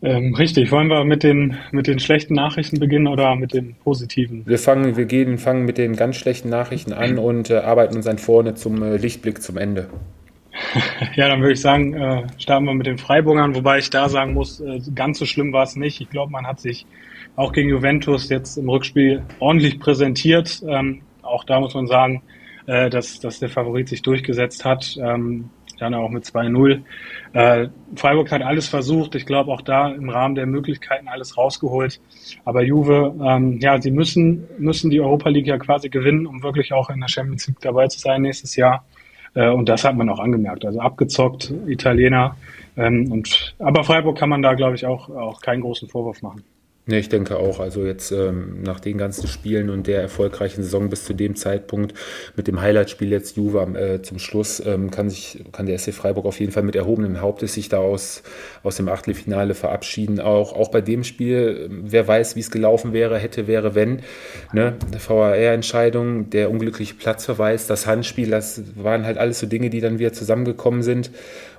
Ähm, 0.03 0.33
richtig. 0.33 0.71
Wollen 0.71 0.87
wir 0.87 1.03
mit 1.03 1.23
den, 1.23 1.57
mit 1.71 1.87
den 1.87 1.99
schlechten 1.99 2.33
Nachrichten 2.33 2.79
beginnen 2.79 3.07
oder 3.07 3.35
mit 3.35 3.53
den 3.53 3.75
positiven? 3.75 4.45
Wir 4.47 4.57
fangen, 4.57 4.97
wir 4.97 5.05
gehen, 5.05 5.37
fangen 5.37 5.65
mit 5.65 5.77
den 5.77 5.95
ganz 5.95 6.15
schlechten 6.15 6.49
Nachrichten 6.49 6.91
an 6.91 7.19
und 7.19 7.51
äh, 7.51 7.57
arbeiten 7.57 7.95
uns 7.95 8.05
dann 8.05 8.17
vorne 8.17 8.55
zum 8.55 8.81
äh, 8.81 8.97
Lichtblick 8.97 9.41
zum 9.41 9.57
Ende. 9.57 9.89
ja, 11.15 11.27
dann 11.27 11.41
würde 11.41 11.53
ich 11.53 11.61
sagen, 11.61 11.93
äh, 11.93 12.23
starten 12.37 12.65
wir 12.65 12.73
mit 12.73 12.87
den 12.87 12.97
Freiburgern, 12.97 13.55
wobei 13.55 13.77
ich 13.77 13.89
da 13.89 14.09
sagen 14.09 14.33
muss, 14.33 14.59
äh, 14.59 14.79
ganz 14.95 15.19
so 15.19 15.25
schlimm 15.25 15.53
war 15.53 15.63
es 15.63 15.75
nicht. 15.75 16.01
Ich 16.01 16.09
glaube, 16.09 16.31
man 16.31 16.47
hat 16.47 16.59
sich 16.59 16.85
auch 17.35 17.53
gegen 17.53 17.69
Juventus 17.69 18.29
jetzt 18.29 18.57
im 18.57 18.69
Rückspiel 18.69 19.21
ordentlich 19.39 19.79
präsentiert. 19.79 20.63
Ähm, 20.67 21.01
auch 21.21 21.43
da 21.43 21.59
muss 21.59 21.75
man 21.75 21.87
sagen, 21.87 22.23
äh, 22.65 22.89
dass, 22.89 23.19
dass 23.19 23.39
der 23.39 23.49
Favorit 23.49 23.87
sich 23.87 24.01
durchgesetzt 24.01 24.65
hat. 24.65 24.97
Ähm, 25.01 25.49
dann 25.81 25.93
auch 25.93 26.09
mit 26.09 26.25
2-0. 26.25 26.81
Äh, 27.33 27.67
Freiburg 27.95 28.31
hat 28.31 28.41
alles 28.41 28.67
versucht. 28.67 29.15
Ich 29.15 29.25
glaube 29.25 29.51
auch 29.51 29.61
da 29.61 29.89
im 29.89 30.09
Rahmen 30.09 30.35
der 30.35 30.45
Möglichkeiten 30.45 31.07
alles 31.07 31.37
rausgeholt. 31.37 31.99
Aber 32.45 32.63
Juve, 32.63 33.15
ähm, 33.23 33.59
ja, 33.59 33.81
sie 33.81 33.91
müssen, 33.91 34.47
müssen 34.57 34.89
die 34.89 35.01
Europa 35.01 35.29
League 35.29 35.47
ja 35.47 35.57
quasi 35.57 35.89
gewinnen, 35.89 36.25
um 36.25 36.43
wirklich 36.43 36.73
auch 36.73 36.89
in 36.89 36.99
der 36.99 37.07
Champions 37.07 37.47
League 37.47 37.59
dabei 37.61 37.87
zu 37.87 37.99
sein 37.99 38.21
nächstes 38.21 38.55
Jahr. 38.55 38.85
Äh, 39.33 39.49
und 39.49 39.69
das 39.69 39.83
hat 39.83 39.95
man 39.95 40.09
auch 40.09 40.19
angemerkt. 40.19 40.65
Also 40.65 40.79
abgezockt, 40.79 41.53
Italiener. 41.67 42.35
Ähm, 42.77 43.11
und, 43.11 43.55
aber 43.59 43.83
Freiburg 43.83 44.17
kann 44.17 44.29
man 44.29 44.41
da, 44.41 44.53
glaube 44.53 44.75
ich, 44.75 44.85
auch, 44.85 45.09
auch 45.09 45.41
keinen 45.41 45.61
großen 45.61 45.89
Vorwurf 45.89 46.21
machen. 46.21 46.43
Ne, 46.91 46.99
ich 46.99 47.07
denke 47.07 47.37
auch. 47.37 47.61
Also 47.61 47.85
jetzt 47.85 48.11
ähm, 48.11 48.63
nach 48.63 48.81
den 48.81 48.97
ganzen 48.97 49.25
Spielen 49.25 49.69
und 49.69 49.87
der 49.87 50.01
erfolgreichen 50.01 50.61
Saison 50.61 50.89
bis 50.89 51.05
zu 51.05 51.13
dem 51.13 51.37
Zeitpunkt 51.37 51.93
mit 52.35 52.47
dem 52.47 52.59
Highlight-Spiel 52.59 53.09
jetzt 53.11 53.37
Juve 53.37 53.61
äh, 53.79 54.01
zum 54.01 54.19
Schluss 54.19 54.61
ähm, 54.65 54.91
kann 54.91 55.09
sich 55.09 55.41
kann 55.53 55.67
der 55.67 55.79
SC 55.79 55.93
Freiburg 55.93 56.25
auf 56.25 56.41
jeden 56.41 56.51
Fall 56.51 56.63
mit 56.63 56.75
erhobenem 56.75 57.21
Hauptes 57.21 57.53
sich 57.53 57.69
da 57.69 57.77
aus, 57.77 58.23
aus 58.61 58.75
dem 58.75 58.89
Achtelfinale 58.89 59.53
verabschieden. 59.53 60.19
Auch, 60.19 60.51
auch 60.51 60.67
bei 60.67 60.81
dem 60.81 61.05
Spiel, 61.05 61.69
ähm, 61.71 61.83
wer 61.85 62.09
weiß, 62.09 62.35
wie 62.35 62.41
es 62.41 62.51
gelaufen 62.51 62.91
wäre, 62.91 63.17
hätte, 63.17 63.47
wäre, 63.47 63.73
wenn. 63.73 64.01
Ne? 64.51 64.75
VAR-Entscheidung, 65.07 66.29
der 66.29 66.51
unglückliche 66.51 66.95
Platzverweis, 66.95 67.67
das 67.67 67.87
Handspiel, 67.87 68.29
das 68.29 68.63
waren 68.75 69.05
halt 69.05 69.17
alles 69.17 69.39
so 69.39 69.47
Dinge, 69.47 69.69
die 69.69 69.79
dann 69.79 69.97
wieder 69.97 70.11
zusammengekommen 70.11 70.83
sind. 70.83 71.09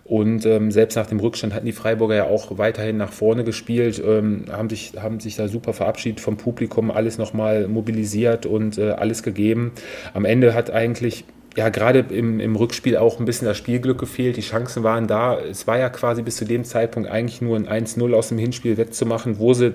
Und 0.04 0.46
ähm, 0.46 0.72
selbst 0.72 0.96
nach 0.96 1.06
dem 1.06 1.20
Rückstand 1.20 1.54
hatten 1.54 1.66
die 1.66 1.72
Freiburger 1.72 2.16
ja 2.16 2.24
auch 2.24 2.58
weiterhin 2.58 2.96
nach 2.96 3.12
vorne 3.12 3.44
gespielt, 3.44 4.02
ähm, 4.04 4.46
haben, 4.50 4.68
sich, 4.68 4.94
haben 5.00 5.20
sich 5.22 5.36
da 5.36 5.48
super 5.48 5.72
verabschiedet 5.72 6.20
vom 6.20 6.36
Publikum, 6.36 6.90
alles 6.90 7.18
nochmal 7.18 7.68
mobilisiert 7.68 8.46
und 8.46 8.78
äh, 8.78 8.90
alles 8.90 9.22
gegeben. 9.22 9.72
Am 10.14 10.24
Ende 10.24 10.54
hat 10.54 10.70
eigentlich 10.70 11.24
ja, 11.56 11.68
gerade 11.68 12.04
im, 12.08 12.40
im 12.40 12.56
Rückspiel 12.56 12.96
auch 12.96 13.18
ein 13.18 13.24
bisschen 13.26 13.46
das 13.46 13.58
Spielglück 13.58 13.98
gefehlt. 13.98 14.36
Die 14.36 14.42
Chancen 14.42 14.82
waren 14.82 15.06
da. 15.06 15.38
Es 15.38 15.66
war 15.66 15.78
ja 15.78 15.90
quasi 15.90 16.22
bis 16.22 16.36
zu 16.36 16.44
dem 16.44 16.64
Zeitpunkt 16.64 17.10
eigentlich 17.10 17.42
nur 17.42 17.56
ein 17.56 17.86
1-0 17.86 18.14
aus 18.14 18.28
dem 18.28 18.38
Hinspiel 18.38 18.76
wettzumachen, 18.78 19.38
wo 19.38 19.52
sie 19.52 19.74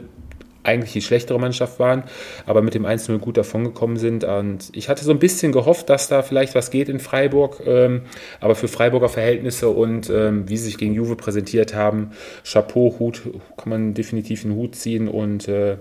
eigentlich 0.67 0.93
die 0.93 1.01
schlechtere 1.01 1.39
Mannschaft 1.39 1.79
waren, 1.79 2.03
aber 2.45 2.61
mit 2.61 2.73
dem 2.73 2.85
1-0 2.85 3.17
gut 3.19 3.37
davongekommen 3.37 3.97
sind. 3.97 4.23
Und 4.23 4.69
ich 4.73 4.89
hatte 4.89 5.03
so 5.03 5.11
ein 5.11 5.19
bisschen 5.19 5.51
gehofft, 5.51 5.89
dass 5.89 6.07
da 6.07 6.21
vielleicht 6.21 6.55
was 6.55 6.71
geht 6.71 6.89
in 6.89 6.99
Freiburg, 6.99 7.61
ähm, 7.65 8.01
aber 8.39 8.55
für 8.55 8.67
Freiburger 8.67 9.09
Verhältnisse 9.09 9.69
und 9.69 10.09
ähm, 10.09 10.47
wie 10.49 10.57
sie 10.57 10.65
sich 10.65 10.77
gegen 10.77 10.93
Juve 10.93 11.15
präsentiert 11.15 11.73
haben, 11.73 12.11
Chapeau, 12.43 12.95
Hut, 12.99 13.21
kann 13.57 13.69
man 13.69 13.93
definitiv 13.93 14.43
einen 14.43 14.55
Hut 14.55 14.75
ziehen 14.75 15.07
und 15.07 15.47
äh, 15.47 15.77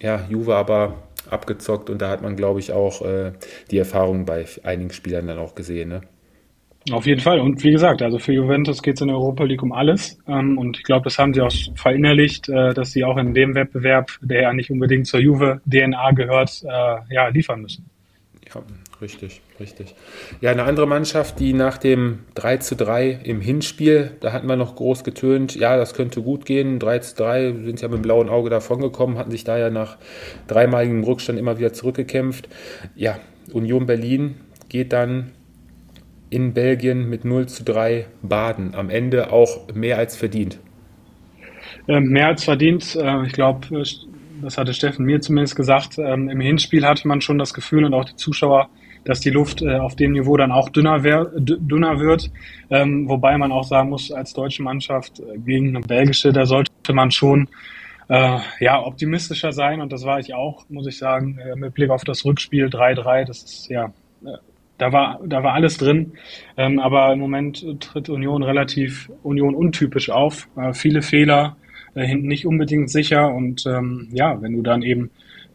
ja, 0.00 0.24
Juve 0.28 0.54
aber 0.54 0.94
abgezockt 1.30 1.90
und 1.90 2.02
da 2.02 2.10
hat 2.10 2.22
man, 2.22 2.36
glaube 2.36 2.60
ich, 2.60 2.72
auch 2.72 3.02
äh, 3.02 3.32
die 3.70 3.78
Erfahrung 3.78 4.26
bei 4.26 4.46
einigen 4.62 4.92
Spielern 4.92 5.26
dann 5.26 5.38
auch 5.38 5.54
gesehen. 5.54 5.88
Ne? 5.88 6.02
Auf 6.92 7.04
jeden 7.06 7.20
Fall. 7.20 7.40
Und 7.40 7.64
wie 7.64 7.72
gesagt, 7.72 8.00
also 8.00 8.18
für 8.18 8.32
Juventus 8.32 8.80
geht 8.80 8.94
es 8.94 9.00
in 9.00 9.08
der 9.08 9.16
Europa 9.16 9.42
League 9.44 9.62
um 9.62 9.72
alles. 9.72 10.18
Ähm, 10.28 10.56
und 10.56 10.76
ich 10.76 10.84
glaube, 10.84 11.04
das 11.04 11.18
haben 11.18 11.34
sie 11.34 11.40
auch 11.40 11.52
verinnerlicht, 11.74 12.48
äh, 12.48 12.74
dass 12.74 12.92
sie 12.92 13.04
auch 13.04 13.16
in 13.16 13.34
dem 13.34 13.54
Wettbewerb, 13.56 14.12
der 14.20 14.42
ja 14.42 14.52
nicht 14.52 14.70
unbedingt 14.70 15.08
zur 15.08 15.18
Juve-DNA 15.18 16.12
gehört, 16.12 16.62
äh, 16.64 17.14
ja, 17.14 17.26
liefern 17.28 17.62
müssen. 17.62 17.90
Ja, 18.54 18.62
richtig, 19.00 19.40
richtig. 19.58 19.96
Ja, 20.40 20.52
eine 20.52 20.62
andere 20.62 20.86
Mannschaft, 20.86 21.40
die 21.40 21.54
nach 21.54 21.78
dem 21.78 22.20
3 22.36 22.58
zu 22.58 22.76
3 22.76 23.18
im 23.24 23.40
Hinspiel, 23.40 24.12
da 24.20 24.32
hatten 24.32 24.46
wir 24.46 24.54
noch 24.54 24.76
groß 24.76 25.02
getönt, 25.02 25.56
ja, 25.56 25.76
das 25.76 25.92
könnte 25.94 26.22
gut 26.22 26.44
gehen. 26.44 26.78
3 26.78 27.00
zu 27.00 27.16
3 27.16 27.52
sind 27.64 27.80
ja 27.80 27.88
mit 27.88 27.98
dem 27.98 28.02
blauen 28.02 28.28
Auge 28.28 28.48
davongekommen, 28.48 29.18
hatten 29.18 29.32
sich 29.32 29.42
da 29.42 29.58
ja 29.58 29.70
nach 29.70 29.96
dreimaligem 30.46 31.02
Rückstand 31.02 31.36
immer 31.36 31.58
wieder 31.58 31.72
zurückgekämpft. 31.72 32.48
Ja, 32.94 33.18
Union 33.52 33.86
Berlin 33.86 34.36
geht 34.68 34.92
dann 34.92 35.32
in 36.30 36.54
Belgien 36.54 37.08
mit 37.08 37.24
0 37.24 37.46
zu 37.46 37.64
3 37.64 38.06
baden. 38.22 38.74
Am 38.74 38.90
Ende 38.90 39.32
auch 39.32 39.72
mehr 39.74 39.98
als 39.98 40.16
verdient. 40.16 40.58
Ähm, 41.88 42.08
mehr 42.08 42.28
als 42.28 42.44
verdient. 42.44 42.96
Äh, 42.96 43.26
ich 43.26 43.32
glaube, 43.32 43.80
äh, 43.80 43.84
das 44.42 44.58
hatte 44.58 44.74
Steffen 44.74 45.06
mir 45.06 45.20
zumindest 45.20 45.56
gesagt. 45.56 45.98
Ähm, 45.98 46.28
Im 46.28 46.40
Hinspiel 46.40 46.84
hatte 46.84 47.06
man 47.06 47.20
schon 47.20 47.38
das 47.38 47.54
Gefühl 47.54 47.84
und 47.84 47.94
auch 47.94 48.04
die 48.04 48.16
Zuschauer, 48.16 48.68
dass 49.04 49.20
die 49.20 49.30
Luft 49.30 49.62
äh, 49.62 49.76
auf 49.76 49.94
dem 49.94 50.12
Niveau 50.12 50.36
dann 50.36 50.50
auch 50.50 50.68
dünner, 50.68 51.04
wär, 51.04 51.30
dünner 51.36 52.00
wird. 52.00 52.30
Ähm, 52.70 53.08
wobei 53.08 53.38
man 53.38 53.52
auch 53.52 53.64
sagen 53.64 53.90
muss, 53.90 54.10
als 54.10 54.32
deutsche 54.32 54.62
Mannschaft 54.62 55.22
gegen 55.44 55.76
eine 55.76 55.86
belgische, 55.86 56.32
da 56.32 56.44
sollte 56.44 56.92
man 56.92 57.12
schon 57.12 57.48
äh, 58.08 58.38
ja, 58.58 58.84
optimistischer 58.84 59.52
sein. 59.52 59.80
Und 59.80 59.92
das 59.92 60.04
war 60.04 60.18
ich 60.18 60.34
auch, 60.34 60.68
muss 60.68 60.88
ich 60.88 60.98
sagen, 60.98 61.38
mit 61.54 61.74
Blick 61.74 61.90
auf 61.90 62.02
das 62.02 62.24
Rückspiel 62.24 62.66
3-3. 62.66 63.24
Das 63.26 63.42
ist 63.42 63.68
ja 63.68 63.92
da 64.78 64.92
war, 64.92 65.20
da 65.24 65.42
war 65.42 65.54
alles 65.54 65.78
drin. 65.78 66.12
Ähm, 66.56 66.78
aber 66.78 67.12
im 67.12 67.18
Moment 67.18 67.64
tritt 67.80 68.08
Union 68.08 68.42
relativ 68.42 69.10
Union 69.22 69.54
untypisch 69.54 70.10
auf. 70.10 70.48
Äh, 70.56 70.72
viele 70.72 71.02
Fehler, 71.02 71.56
äh, 71.94 72.06
hinten 72.06 72.28
nicht 72.28 72.46
unbedingt 72.46 72.90
sicher. 72.90 73.32
Und 73.34 73.64
ähm, 73.66 74.08
ja, 74.12 74.40
wenn 74.40 74.52
du 74.52 74.62
dann 74.62 74.82
eben 74.82 75.10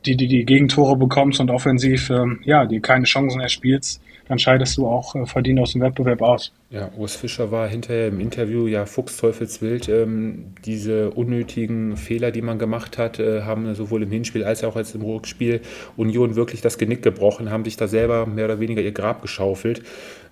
die, 0.05 0.17
die, 0.17 0.27
die 0.27 0.45
Gegentore 0.45 0.97
bekommst 0.97 1.39
und 1.39 1.51
offensiv, 1.51 2.09
ähm, 2.09 2.39
ja, 2.43 2.65
die 2.65 2.79
keine 2.79 3.05
Chancen 3.05 3.41
erspielst, 3.41 4.01
dann 4.31 4.39
scheidest 4.39 4.77
du 4.77 4.87
auch 4.87 5.13
äh, 5.13 5.25
verdient 5.25 5.59
aus 5.59 5.73
dem 5.73 5.81
Wettbewerb 5.81 6.21
aus. 6.21 6.53
Ja, 6.69 6.89
Urs 6.95 7.17
Fischer 7.17 7.51
war 7.51 7.67
hinterher 7.67 8.07
im 8.07 8.21
Interview 8.21 8.65
ja 8.65 8.85
fuchsteufelswild. 8.85 9.89
Ähm, 9.89 10.53
diese 10.63 11.11
unnötigen 11.11 11.97
Fehler, 11.97 12.31
die 12.31 12.41
man 12.41 12.57
gemacht 12.57 12.97
hat, 12.97 13.19
äh, 13.19 13.41
haben 13.41 13.75
sowohl 13.75 14.03
im 14.03 14.09
Hinspiel 14.09 14.45
als 14.45 14.63
auch 14.63 14.77
als 14.77 14.95
im 14.95 15.01
Rückspiel 15.01 15.59
Union 15.97 16.37
wirklich 16.37 16.61
das 16.61 16.77
Genick 16.77 17.03
gebrochen, 17.03 17.51
haben 17.51 17.65
sich 17.65 17.75
da 17.75 17.89
selber 17.89 18.25
mehr 18.25 18.45
oder 18.45 18.61
weniger 18.61 18.81
ihr 18.81 18.93
Grab 18.93 19.21
geschaufelt, 19.21 19.83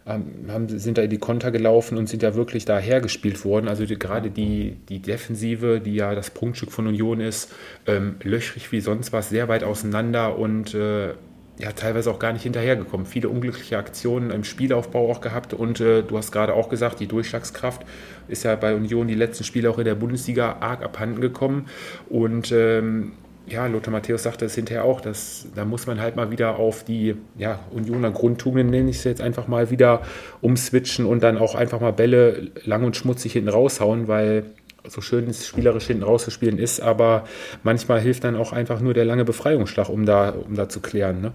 ähm, 0.08 0.46
haben, 0.48 0.70
sind 0.70 0.98
da 0.98 1.01
in 1.01 1.10
die 1.10 1.18
Konter 1.18 1.51
gelaufen 1.51 1.98
und 1.98 2.08
sind 2.08 2.24
ja 2.24 2.36
wirklich 2.36 2.63
da 2.63 2.79
hergespielt 2.79 3.44
worden. 3.44 3.68
Also 3.68 3.86
die, 3.86 4.00
gerade 4.00 4.32
die, 4.32 4.77
die 4.88 5.00
Defensive, 5.00 5.82
die 5.82 5.96
ja 5.96 6.15
das 6.15 6.29
Prunkstück 6.29 6.72
von 6.72 6.88
Union 6.88 7.20
ist, 7.20 7.53
ähm, 7.86 8.15
löchrig 8.24 8.72
wie 8.72 8.79
sonst 8.79 9.12
was, 9.12 9.27
sehr 9.27 9.50
weit 9.50 9.65
auseinander 9.65 10.39
und 10.39 10.74
äh, 10.74 11.15
ja, 11.60 11.74
teilweise 11.74 12.10
auch 12.10 12.20
gar 12.20 12.32
nicht 12.32 12.44
hinterhergekommen. 12.44 13.06
Viele 13.06 13.28
unglückliche 13.28 13.78
Aktionen 13.78 14.32
im 14.32 14.46
Spielaufbau 14.46 15.12
auch 15.12 15.20
gehabt 15.20 15.54
und 15.54 15.82
äh, 15.82 16.04
du 16.04 16.18
hast 16.18 16.32
gerade 16.32 16.54
auch 16.54 16.70
gesagt, 16.70 17.01
die 17.01 17.08
Durchschlagskraft 17.08 17.86
ist 18.30 18.44
ja 18.44 18.56
bei 18.56 18.74
Union 18.74 19.10
die 19.10 19.16
letzten 19.16 19.44
Spiele 19.44 19.70
auch 19.70 19.78
in 19.78 19.86
der 19.86 19.96
Bundesliga 19.96 20.58
arg 20.62 20.84
abhanden 20.84 21.20
gekommen 21.20 21.68
und 22.10 22.54
ähm, 22.54 23.12
ja, 23.46 23.68
Lothar 23.68 23.92
Matthäus 23.92 24.24
sagte 24.24 24.46
es 24.46 24.56
hinterher 24.56 24.86
auch, 24.86 25.02
dass 25.02 25.48
da 25.54 25.65
muss 25.65 25.86
man 25.86 26.00
halt 26.00 26.15
mal 26.15 26.32
wieder 26.32 26.58
auf 26.58 26.84
die 26.84 27.15
ja, 27.38 27.60
Unioner 27.72 28.12
Grundtugenden, 28.12 28.69
nenne 28.69 28.89
ich 28.89 28.98
es 28.98 29.04
jetzt 29.04 29.22
einfach 29.22 29.48
mal 29.48 29.69
wieder, 29.69 30.02
umswitchen 30.41 31.06
und 31.06 31.24
dann 31.24 31.38
auch 31.38 31.56
einfach 31.56 31.82
mal 31.82 31.91
Bälle 31.91 32.52
lang 32.63 32.86
und 32.86 32.95
schmutzig 32.95 33.34
hinten 33.34 33.50
raushauen, 33.50 34.08
weil 34.08 34.45
so 34.88 35.02
schön 35.02 35.28
es 35.28 35.48
spielerisch 35.48 35.88
hinten 35.88 36.04
rauszuspielen 36.04 36.58
ist, 36.58 36.80
aber 36.80 37.26
manchmal 37.63 38.00
hilft 38.00 38.24
dann 38.24 38.36
auch 38.36 38.54
einfach 38.54 38.82
nur 38.82 38.94
der 38.94 39.06
lange 39.06 39.26
Befreiungsschlag, 39.26 39.89
um 39.89 40.06
da, 40.06 40.32
um 40.32 40.56
da 40.56 40.70
zu 40.70 40.82
klären. 40.82 41.22
Ne? 41.22 41.34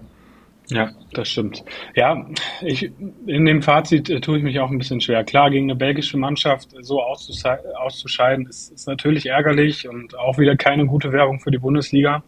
Ja, 0.69 0.89
das 1.13 1.29
stimmt. 1.29 1.63
Ja, 1.93 2.25
ich, 2.61 2.91
in 3.27 3.45
dem 3.45 3.61
Fazit 3.61 4.09
äh, 4.09 4.19
tue 4.19 4.39
ich 4.39 4.43
mich 4.43 4.59
auch 4.59 4.71
ein 4.71 4.79
bisschen 4.79 4.99
schwer. 4.99 5.23
Klar, 5.23 5.51
gegen 5.51 5.65
eine 5.65 5.75
belgische 5.75 6.17
Mannschaft 6.17 6.69
so 6.81 7.01
auszuscheiden, 7.03 8.47
ist, 8.47 8.71
ist 8.71 8.87
natürlich 8.87 9.27
ärgerlich 9.27 9.87
und 9.87 10.17
auch 10.17 10.39
wieder 10.39 10.55
keine 10.55 10.87
gute 10.87 11.11
Werbung 11.11 11.39
für 11.39 11.51
die 11.51 11.59
Bundesliga. 11.59 12.23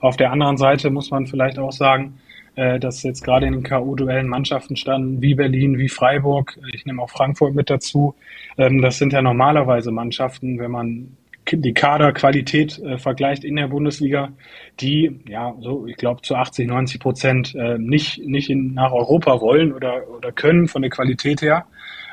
Auf 0.00 0.16
der 0.16 0.30
anderen 0.30 0.56
Seite 0.56 0.90
muss 0.90 1.10
man 1.10 1.26
vielleicht 1.26 1.58
auch 1.58 1.72
sagen, 1.72 2.19
dass 2.56 3.02
jetzt 3.02 3.24
gerade 3.24 3.46
in 3.46 3.52
den 3.52 3.62
K.O.-Duellen 3.62 4.26
Mannschaften 4.26 4.76
standen, 4.76 5.22
wie 5.22 5.34
Berlin, 5.34 5.78
wie 5.78 5.88
Freiburg, 5.88 6.58
ich 6.74 6.84
nehme 6.84 7.02
auch 7.02 7.10
Frankfurt 7.10 7.54
mit 7.54 7.70
dazu. 7.70 8.14
Ähm, 8.58 8.82
das 8.82 8.98
sind 8.98 9.12
ja 9.12 9.22
normalerweise 9.22 9.90
Mannschaften, 9.90 10.58
wenn 10.58 10.70
man 10.70 11.16
die 11.52 11.74
Kaderqualität 11.74 12.78
äh, 12.78 12.98
vergleicht 12.98 13.44
in 13.44 13.56
der 13.56 13.68
Bundesliga, 13.68 14.32
die 14.80 15.20
ja 15.26 15.54
so, 15.60 15.86
ich 15.86 15.96
glaube, 15.96 16.22
zu 16.22 16.36
80, 16.36 16.68
90 16.68 17.00
Prozent 17.00 17.54
äh, 17.54 17.78
nicht, 17.78 18.18
nicht 18.24 18.50
in, 18.50 18.74
nach 18.74 18.92
Europa 18.92 19.40
wollen 19.40 19.72
oder, 19.72 20.08
oder 20.08 20.32
können 20.32 20.68
von 20.68 20.82
der 20.82 20.90
Qualität 20.90 21.42
her. 21.42 21.66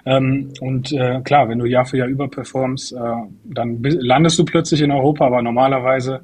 Ähm, 0.06 0.54
und 0.62 0.92
äh, 0.94 1.22
klar, 1.22 1.50
wenn 1.50 1.60
du 1.60 1.66
Jahr 1.66 1.86
für 1.86 1.98
Jahr 1.98 2.08
überperformst, 2.08 2.94
äh, 2.94 2.98
dann 3.44 3.84
landest 3.84 4.40
du 4.40 4.46
plötzlich 4.46 4.82
in 4.82 4.92
Europa, 4.92 5.26
aber 5.26 5.42
normalerweise 5.42 6.22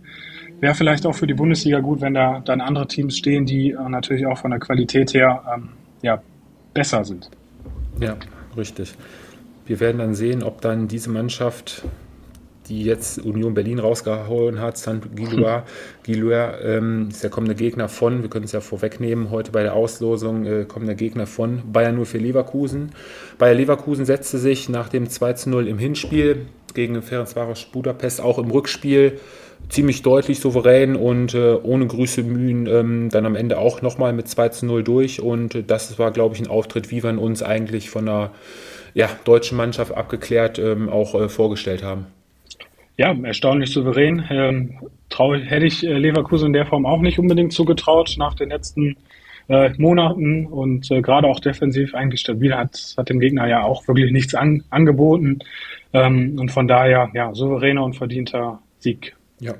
wäre 0.63 0.73
vielleicht 0.73 1.05
auch 1.05 1.13
für 1.13 1.27
die 1.27 1.33
Bundesliga 1.33 1.79
gut, 1.81 2.01
wenn 2.01 2.13
da 2.13 2.41
dann 2.43 2.61
andere 2.61 2.87
Teams 2.87 3.17
stehen, 3.17 3.45
die 3.45 3.71
äh, 3.71 3.89
natürlich 3.89 4.25
auch 4.25 4.37
von 4.37 4.51
der 4.51 4.59
Qualität 4.59 5.13
her 5.13 5.43
ähm, 5.53 5.69
ja, 6.01 6.21
besser 6.73 7.03
sind. 7.03 7.29
Ja, 7.99 8.15
richtig. 8.57 8.95
Wir 9.65 9.79
werden 9.79 9.97
dann 9.97 10.15
sehen, 10.15 10.41
ob 10.41 10.61
dann 10.61 10.87
diese 10.87 11.09
Mannschaft 11.09 11.83
die 12.69 12.83
jetzt 12.83 13.19
Union 13.19 13.53
Berlin 13.53 13.77
rausgehauen 13.77 14.61
hat, 14.61 14.77
St. 14.77 15.13
Gillois, 15.13 15.63
Gillois 16.03 16.53
ähm, 16.63 17.09
ist 17.09 17.21
der 17.21 17.29
kommende 17.29 17.55
Gegner 17.55 17.89
von, 17.89 18.21
wir 18.21 18.29
können 18.29 18.45
es 18.45 18.53
ja 18.53 18.61
vorwegnehmen, 18.61 19.31
heute 19.31 19.51
bei 19.51 19.63
der 19.63 19.73
Auslosung 19.73 20.45
äh, 20.45 20.63
kommender 20.65 20.95
Gegner 20.95 21.27
von 21.27 21.61
Bayern 21.73 21.95
0 21.95 22.05
für 22.05 22.19
Leverkusen. 22.19 22.93
Bayer 23.37 23.53
Leverkusen 23.53 24.05
setzte 24.05 24.37
sich 24.37 24.69
nach 24.69 24.87
dem 24.87 25.09
2 25.09 25.33
zu 25.33 25.49
0 25.49 25.67
im 25.67 25.77
Hinspiel 25.77 26.45
gegen 26.73 27.01
Ferencvaros 27.01 27.65
Budapest 27.65 28.21
auch 28.21 28.39
im 28.39 28.49
Rückspiel 28.49 29.19
ziemlich 29.69 30.01
deutlich 30.01 30.39
souverän 30.39 30.95
und 30.95 31.33
äh, 31.33 31.55
ohne 31.61 31.87
Grüße 31.87 32.23
Mühen 32.23 32.67
ähm, 32.67 33.09
dann 33.09 33.25
am 33.25 33.35
Ende 33.35 33.57
auch 33.57 33.81
nochmal 33.81 34.13
mit 34.13 34.27
2 34.27 34.49
zu 34.49 34.65
0 34.65 34.83
durch 34.83 35.21
und 35.21 35.55
äh, 35.55 35.63
das 35.63 35.97
war, 35.99 36.11
glaube 36.11 36.35
ich, 36.35 36.41
ein 36.41 36.47
Auftritt, 36.47 36.91
wie 36.91 37.03
wir 37.03 37.19
uns 37.19 37.41
eigentlich 37.41 37.89
von 37.89 38.07
einer 38.07 38.31
ja, 38.93 39.09
deutschen 39.25 39.57
Mannschaft 39.57 39.95
abgeklärt 39.95 40.59
ähm, 40.59 40.89
auch 40.89 41.15
äh, 41.15 41.29
vorgestellt 41.29 41.83
haben. 41.83 42.05
Ja, 42.97 43.15
erstaunlich 43.23 43.71
souverän. 43.71 44.23
Ähm, 44.29 44.79
trau, 45.09 45.33
hätte 45.33 45.65
ich 45.65 45.83
äh, 45.83 45.97
Leverkusen 45.97 46.47
in 46.47 46.53
der 46.53 46.67
Form 46.67 46.85
auch 46.85 47.01
nicht 47.01 47.17
unbedingt 47.17 47.53
zugetraut 47.53 48.15
nach 48.17 48.35
den 48.35 48.49
letzten 48.49 48.95
äh, 49.49 49.71
Monaten 49.77 50.45
und 50.45 50.89
äh, 50.91 51.01
gerade 51.01 51.27
auch 51.27 51.39
defensiv 51.39 51.95
eigentlich 51.95 52.21
stabil 52.21 52.53
hat, 52.55 52.93
hat 52.97 53.09
dem 53.09 53.19
Gegner 53.19 53.47
ja 53.47 53.63
auch 53.63 53.87
wirklich 53.87 54.11
nichts 54.11 54.35
an, 54.35 54.63
angeboten. 54.69 55.39
Ähm, 55.91 56.37
und 56.39 56.51
von 56.51 56.67
daher, 56.67 57.09
ja, 57.13 57.33
souveräner 57.33 57.83
und 57.83 57.95
verdienter 57.95 58.59
Sieg. 58.79 59.15
Ja, 59.39 59.55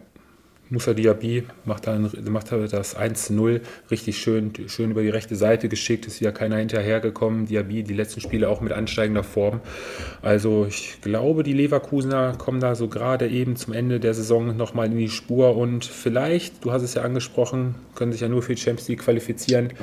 Musa 0.74 0.94
Diaby 0.94 1.44
macht, 1.66 1.86
dann, 1.86 2.10
macht 2.30 2.52
das 2.52 2.98
1-0 2.98 3.62
richtig 3.92 4.18
schön, 4.18 4.52
schön 4.68 4.90
über 4.90 5.04
die 5.04 5.10
rechte 5.10 5.36
Seite 5.36 5.70
geschickt, 5.70 6.08
ist 6.08 6.20
wieder 6.20 6.32
keiner 6.32 6.58
hinterhergekommen. 6.58 7.46
Diaby 7.46 7.84
die 7.84 7.94
letzten 7.94 8.22
Spiele 8.22 8.50
auch 8.50 8.60
mit 8.60 8.72
ansteigender 8.72 9.24
Form. 9.24 9.60
Also 10.24 10.66
ich 10.66 11.00
glaube, 11.02 11.44
die 11.44 11.54
Leverkusener 11.54 12.34
kommen 12.38 12.60
da 12.60 12.74
so 12.74 12.88
gerade 12.88 13.28
eben 13.28 13.56
zum 13.56 13.74
Ende 13.74 14.00
der 14.00 14.16
Saison 14.16 14.58
nochmal 14.58 14.88
in 14.88 14.98
die 14.98 15.10
Spur 15.10 15.56
und 15.56 15.86
vielleicht, 15.86 16.66
du 16.66 16.72
hast 16.72 16.82
es 16.82 16.96
ja 16.96 17.04
angesprochen, 17.04 17.76
können 17.94 18.12
sich 18.12 18.22
ja 18.22 18.30
nur 18.30 18.42
für 18.42 18.56
die 18.56 18.62
Champions 18.62 18.88
League 18.88 19.02
qualifizieren, 19.02 19.74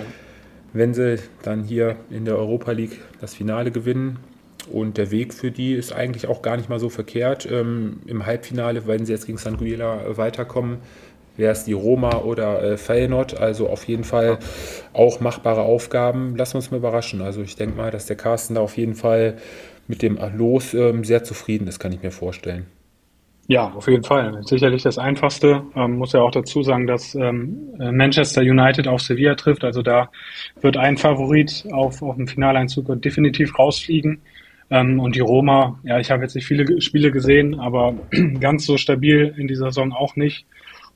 wenn 0.72 0.92
sie 0.92 1.18
dann 1.42 1.62
hier 1.62 1.96
in 2.11 2.24
der 2.24 2.37
Europa 2.37 2.72
League 2.72 2.98
das 3.20 3.35
Finale 3.35 3.70
gewinnen. 3.70 4.18
Und 4.70 4.96
der 4.96 5.11
Weg 5.11 5.35
für 5.35 5.50
die 5.50 5.72
ist 5.72 5.92
eigentlich 5.92 6.26
auch 6.26 6.42
gar 6.42 6.56
nicht 6.56 6.68
mal 6.68 6.78
so 6.78 6.88
verkehrt. 6.88 7.48
Ähm, 7.50 8.00
Im 8.06 8.26
Halbfinale, 8.26 8.87
wenn 8.87 9.04
sie 9.04 9.12
jetzt 9.12 9.26
gegen 9.26 9.38
Sanguila 9.38 10.16
weiterkommen, 10.16 10.78
wäre 11.37 11.52
es 11.52 11.64
die 11.64 11.72
Roma 11.72 12.18
oder 12.18 12.62
äh, 12.62 12.76
Feyenoord. 12.76 13.38
Also 13.40 13.68
auf 13.68 13.85
jeden 13.85 14.04
Fall 14.04 14.38
auch 14.92 15.20
machbare 15.20 15.62
Aufgaben. 15.62 16.37
Lassen 16.37 16.54
wir 16.54 16.59
uns 16.59 16.70
mal 16.70 16.76
überraschen. 16.76 17.22
Also 17.22 17.42
ich 17.42 17.56
denke 17.56 17.76
mal, 17.76 17.90
dass 17.90 18.06
der 18.06 18.16
Carsten 18.16 18.54
da 18.54 18.61
auf 18.61 18.76
jeden 18.76 18.94
Fall 18.94 19.38
mit 19.88 20.02
dem 20.02 20.18
Los 20.37 20.74
ähm, 20.74 21.04
sehr 21.04 21.24
zufrieden 21.24 21.66
ist, 21.66 21.80
kann 21.80 21.92
ich 21.92 22.02
mir 22.02 22.12
vorstellen. 22.12 22.66
Ja, 23.48 23.72
auf 23.72 23.88
jeden 23.88 24.04
Fall. 24.04 24.40
Sicherlich 24.44 24.85
das 24.85 24.96
Einfachste. 24.96 25.64
Ähm, 25.74 25.96
muss 25.96 26.12
ja 26.12 26.20
auch 26.20 26.30
dazu 26.30 26.62
sagen, 26.62 26.87
dass 26.87 27.16
ähm, 27.16 27.74
Manchester 27.78 28.42
United 28.42 28.87
auf 28.87 29.00
Sevilla 29.00 29.35
trifft. 29.35 29.64
Also 29.64 29.83
da 29.83 30.09
wird 30.61 30.76
ein 30.76 30.96
Favorit 30.96 31.66
auf, 31.72 32.00
auf 32.00 32.14
den 32.14 32.28
Finaleinzug 32.28 32.87
definitiv 33.02 33.59
rausfliegen. 33.59 34.20
Ähm, 34.70 35.00
und 35.00 35.16
die 35.16 35.20
Roma, 35.20 35.80
ja, 35.83 35.98
ich 35.98 36.11
habe 36.11 36.22
jetzt 36.22 36.35
nicht 36.35 36.46
viele 36.46 36.80
Spiele 36.80 37.11
gesehen, 37.11 37.59
aber 37.59 37.94
ganz 38.40 38.66
so 38.66 38.76
stabil 38.76 39.35
in 39.37 39.48
dieser 39.48 39.66
Saison 39.66 39.92
auch 39.92 40.16
nicht. 40.16 40.46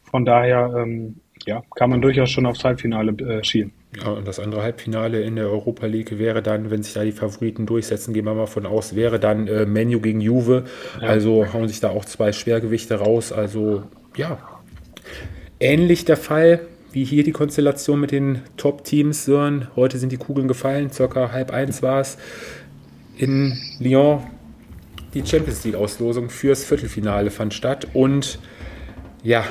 Von 0.05 0.25
daher, 0.25 0.73
ähm, 0.77 1.17
ja, 1.45 1.63
kann 1.75 1.91
man 1.91 2.01
durchaus 2.01 2.31
schon 2.31 2.47
aufs 2.47 2.65
Halbfinale 2.65 3.13
äh, 3.13 3.43
schielen. 3.45 3.73
Ja, 4.01 4.11
und 4.11 4.27
das 4.27 4.39
andere 4.39 4.63
Halbfinale 4.63 5.23
in 5.23 5.37
der 5.37 5.47
Europa 5.47 5.87
League 5.87 6.19
wäre 6.19 6.43
dann, 6.43 6.71
wenn 6.71 6.83
sich 6.83 6.95
da 6.95 7.05
die 7.05 7.13
Favoriten 7.13 7.67
durchsetzen, 7.67 8.15
gehen 8.15 8.25
wir 8.25 8.35
mal 8.35 8.47
von 8.47 8.67
aus, 8.67 8.95
wäre 8.95 9.19
dann 9.21 9.47
äh, 9.49 9.67
Menu 9.67 10.01
gegen 10.01 10.21
Juve. 10.21 10.65
Ja. 11.01 11.09
Also 11.09 11.53
hauen 11.53 11.69
sich 11.69 11.81
da 11.81 11.91
auch 11.91 12.05
zwei 12.05 12.33
Schwergewichte 12.33 12.95
raus. 12.95 13.33
Also 13.33 13.83
ja, 14.17 14.39
ähnlich 15.61 16.05
der 16.05 16.17
Fall 16.17 16.61
wie 16.93 17.05
hier 17.05 17.25
die 17.25 17.33
Konstellation 17.33 17.99
mit 17.99 18.13
den 18.13 18.43
Top-Teams. 18.57 19.29
Heute 19.75 19.99
sind 19.99 20.13
die 20.13 20.17
Kugeln 20.17 20.47
gefallen, 20.47 20.93
circa 20.93 21.33
halb 21.33 21.51
eins 21.51 21.83
war 21.83 22.01
es 22.01 22.19
in 23.17 23.59
Lyon 23.79 24.23
die 25.15 25.25
Champions 25.25 25.65
League-Auslosung 25.65 26.29
fürs 26.29 26.65
Viertelfinale 26.65 27.31
fand 27.31 27.55
statt 27.55 27.87
und 27.93 28.39
ja, 29.23 29.45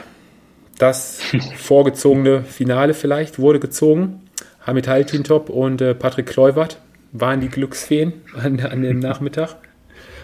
das 0.77 1.21
vorgezogene 1.55 2.43
Finale 2.43 2.93
vielleicht 2.93 3.39
wurde 3.39 3.59
gezogen. 3.59 4.21
Hamid 4.65 4.87
Haltintop 4.87 5.49
und 5.49 5.81
äh, 5.81 5.95
Patrick 5.95 6.27
Kluivert 6.27 6.79
waren 7.11 7.41
die 7.41 7.49
Glücksfeen 7.49 8.13
an, 8.35 8.59
an 8.59 8.81
dem 8.81 8.99
Nachmittag. 8.99 9.55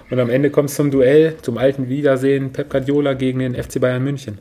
Und 0.10 0.20
am 0.20 0.30
Ende 0.30 0.50
kommt 0.50 0.70
es 0.70 0.76
zum 0.76 0.92
Duell, 0.92 1.38
zum 1.42 1.58
alten 1.58 1.88
Wiedersehen, 1.88 2.52
Pep 2.52 2.70
Guardiola 2.70 3.14
gegen 3.14 3.40
den 3.40 3.56
FC 3.56 3.80
Bayern 3.80 4.04
München. 4.04 4.40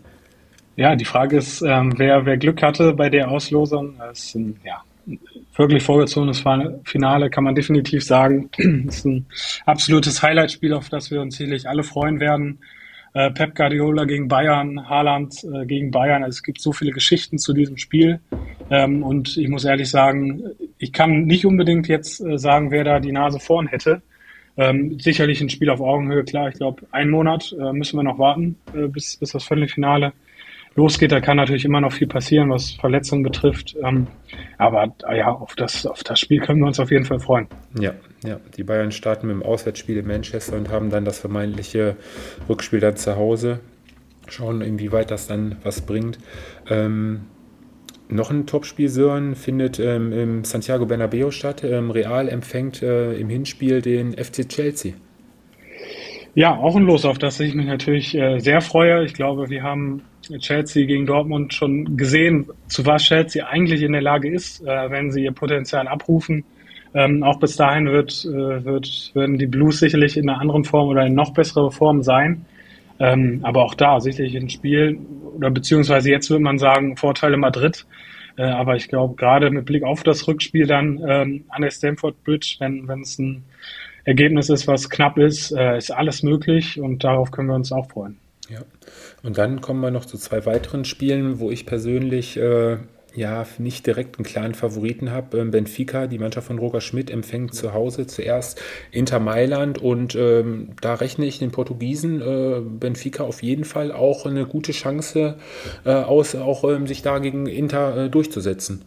Ja, 0.77 0.97
die 0.97 1.05
Frage 1.05 1.37
ist, 1.37 1.61
ähm, 1.63 1.95
wer, 1.99 2.25
wer 2.25 2.37
Glück 2.37 2.63
hatte 2.63 2.93
bei 2.93 3.11
der 3.11 3.31
Auslosung. 3.31 3.97
Das 3.99 4.31
sind 4.31 4.59
ja 4.65 4.83
wirklich 5.57 5.83
vorgezogenes 5.83 6.42
Finale, 6.85 7.31
kann 7.31 7.44
man 7.44 7.55
definitiv 7.55 8.05
sagen. 8.05 8.51
Das 8.57 8.97
ist 8.99 9.05
ein 9.05 9.27
absolutes 9.66 10.23
Highlight-Spiel, 10.23 10.73
auf 10.73 10.88
das 10.88 11.11
wir 11.11 11.21
uns 11.21 11.37
sicherlich 11.37 11.68
alle 11.68 11.83
freuen 11.83 12.21
werden. 12.21 12.59
Äh, 13.14 13.31
Pep 13.31 13.55
Guardiola 13.55 14.05
gegen 14.05 14.29
Bayern, 14.29 14.88
Haaland 14.88 15.42
äh, 15.44 15.66
gegen 15.66 15.90
Bayern. 15.90 16.23
Also 16.23 16.37
es 16.37 16.42
gibt 16.42 16.61
so 16.61 16.73
viele 16.73 16.92
Geschichten 16.92 17.38
zu 17.38 17.53
diesem 17.53 17.77
Spiel. 17.77 18.21
Ähm, 18.71 19.03
und 19.03 19.37
ich 19.37 19.49
muss 19.49 19.64
ehrlich 19.64 19.90
sagen, 19.90 20.42
ich 20.79 20.92
kann 20.92 21.25
nicht 21.25 21.47
unbedingt 21.47 21.88
jetzt 21.88 22.21
äh, 22.21 22.38
sagen, 22.38 22.71
wer 22.71 22.85
da 22.85 23.01
die 23.01 23.12
Nase 23.12 23.40
vorn 23.40 23.66
hätte. 23.66 24.03
Ähm, 24.57 24.99
sicherlich 25.01 25.40
ein 25.40 25.49
Spiel 25.49 25.71
auf 25.71 25.81
Augenhöhe, 25.81 26.25
klar. 26.25 26.49
Ich 26.49 26.57
glaube, 26.57 26.87
einen 26.90 27.11
Monat 27.11 27.55
müssen 27.73 27.97
wir 27.97 28.03
noch 28.03 28.18
warten, 28.18 28.57
bis, 28.88 29.16
bis 29.16 29.31
das 29.31 29.44
Viertelfinale 29.44 30.12
losgeht. 30.79 31.12
Da 31.12 31.21
kann 31.21 31.37
natürlich 31.37 31.64
immer 31.64 31.81
noch 31.81 31.93
viel 31.93 32.07
passieren, 32.07 32.51
was 32.51 32.71
Verletzungen 32.71 33.23
betrifft. 33.23 33.77
Ähm, 33.85 34.07
aber 34.57 34.95
ja, 35.14 35.31
auf 35.31 35.55
das, 35.57 35.85
auf 35.85 36.03
das 36.05 36.21
Spiel 36.21 36.41
können 36.41 36.61
wir 36.61 36.67
uns 36.67 36.81
auf 36.81 36.91
jeden 36.91 37.05
Fall 37.05 37.19
freuen. 37.19 37.49
Ja, 37.79 37.93
ja. 38.25 38.41
Die 38.57 38.62
Bayern 38.62 38.93
starten 38.93 39.27
mit 39.27 39.37
dem 39.37 39.43
Auswärtsspiel 39.43 39.99
in 39.99 40.07
Manchester 40.07 40.57
und 40.57 40.71
haben 40.71 40.88
dann 40.88 41.05
das 41.05 41.19
vermeintliche 41.19 41.97
Rückspiel 42.49 42.81
dann 42.81 42.97
zu 42.97 43.17
Hause. 43.17 43.61
Schauen, 44.29 44.61
inwieweit 44.61 45.11
das 45.11 45.27
dann 45.27 45.57
was 45.64 45.81
bringt. 45.81 46.19
Ähm, 46.71 47.23
noch 48.09 48.31
ein 48.31 48.47
Topspiel, 48.47 48.88
Sören, 48.88 49.35
findet 49.35 49.79
ähm, 49.81 50.12
im 50.12 50.45
Santiago 50.45 50.87
Bernabeo 50.87 51.31
statt. 51.31 51.64
Ähm, 51.64 51.91
Real 51.91 52.29
empfängt 52.29 52.83
äh, 52.83 53.14
im 53.14 53.29
Hinspiel 53.29 53.83
den 53.83 54.12
FC 54.12 54.49
Chelsea. 54.49 54.95
Ja, 56.35 56.57
auch 56.57 56.77
ein 56.77 56.85
Los, 56.85 57.05
auf 57.05 57.19
das 57.19 57.41
ich 57.41 57.55
mich 57.55 57.67
natürlich 57.67 58.14
äh, 58.14 58.38
sehr 58.38 58.61
freue. 58.61 59.05
Ich 59.05 59.12
glaube, 59.12 59.51
wir 59.51 59.62
haben 59.62 60.03
Chelsea 60.38 60.87
gegen 60.87 61.07
Dortmund 61.07 61.55
schon 61.55 61.97
gesehen, 61.97 62.47
zu 62.67 62.85
was 62.87 63.03
Chelsea 63.03 63.47
eigentlich 63.47 63.83
in 63.83 63.93
der 63.93 64.03
Lage 64.03 64.31
ist, 64.31 64.62
äh, 64.62 64.91
wenn 64.91 65.11
sie 65.11 65.25
ihr 65.25 65.33
Potenzial 65.33 65.88
abrufen. 65.88 66.45
Ähm, 66.95 67.23
auch 67.23 67.38
bis 67.38 67.57
dahin 67.57 67.87
wird, 67.87 68.25
äh, 68.25 68.64
wird, 68.64 69.12
werden 69.14 69.38
die 69.38 69.47
Blues 69.47 69.79
sicherlich 69.79 70.17
in 70.17 70.29
einer 70.29 70.41
anderen 70.41 70.64
Form 70.64 70.88
oder 70.88 71.07
in 71.07 71.14
noch 71.14 71.33
bessere 71.33 71.71
Form 71.71 72.03
sein. 72.03 72.47
Ähm, 73.01 73.41
aber 73.43 73.64
auch 73.64 73.75
da 73.75 74.01
sicherlich 74.01 74.37
ein 74.37 74.49
Spiel, 74.49 74.99
oder 75.37 75.51
beziehungsweise 75.51 76.11
jetzt 76.11 76.31
würde 76.31 76.43
man 76.43 76.59
sagen, 76.59 76.97
Vorteile 76.97 77.37
Madrid. 77.37 77.87
Äh, 78.37 78.43
aber 78.43 78.77
ich 78.77 78.88
glaube, 78.88 79.14
gerade 79.17 79.51
mit 79.51 79.67
Blick 79.67 79.83
auf 79.83 80.03
das 80.03 80.27
Rückspiel 80.27 80.67
dann 80.67 81.01
ähm, 81.07 81.45
an 81.49 81.62
der 81.62 81.71
Stamford 81.71 82.23
Bridge, 82.25 82.57
wenn, 82.61 82.88
es 83.01 83.19
ein 83.19 83.45
Ergebnis 84.05 84.49
ist, 84.49 84.67
was 84.67 84.88
knapp 84.88 85.19
ist, 85.19 85.53
äh, 85.53 85.77
ist 85.77 85.91
alles 85.91 86.23
möglich 86.23 86.81
und 86.81 87.05
darauf 87.05 87.31
können 87.31 87.49
wir 87.49 87.55
uns 87.55 87.73
auch 87.73 87.91
freuen. 87.91 88.19
Ja. 88.49 88.61
Und 89.23 89.37
dann 89.39 89.61
kommen 89.61 89.81
wir 89.81 89.91
noch 89.91 90.07
zu 90.07 90.17
zwei 90.17 90.47
weiteren 90.47 90.85
Spielen, 90.85 91.39
wo 91.39 91.51
ich 91.51 91.67
persönlich 91.67 92.39
äh, 92.39 92.79
ja 93.15 93.47
nicht 93.59 93.87
direkt 93.87 94.17
einen 94.17 94.25
klaren 94.25 94.55
Favoriten 94.55 95.11
habe. 95.11 95.39
Ähm, 95.39 95.51
Benfica, 95.51 96.07
die 96.07 96.19
Mannschaft 96.19 96.47
von 96.47 96.59
Roger 96.59 96.81
Schmidt, 96.81 97.11
empfängt 97.11 97.55
zu 97.55 97.75
Hause 97.75 98.07
zuerst 98.07 98.61
Inter 98.91 99.21
Mailand 99.21 99.79
und 99.79 100.15
ähm, 100.15 100.71
da 100.81 100.95
rechne 100.95 101.27
ich 101.27 101.39
den 101.39 101.51
Portugiesen 101.51 102.21
äh, 102.21 102.61
Benfica 102.61 103.25
auf 103.25 103.43
jeden 103.43 103.65
Fall 103.65 103.93
auch 103.93 104.25
eine 104.25 104.47
gute 104.47 104.73
Chance 104.73 105.37
äh, 105.85 105.91
aus, 105.91 106.35
auch 106.35 106.65
ähm, 106.65 106.87
sich 106.87 107.03
da 107.03 107.19
gegen 107.19 107.47
Inter 107.47 108.05
äh, 108.05 108.11
durchzusetzen. 108.11 108.85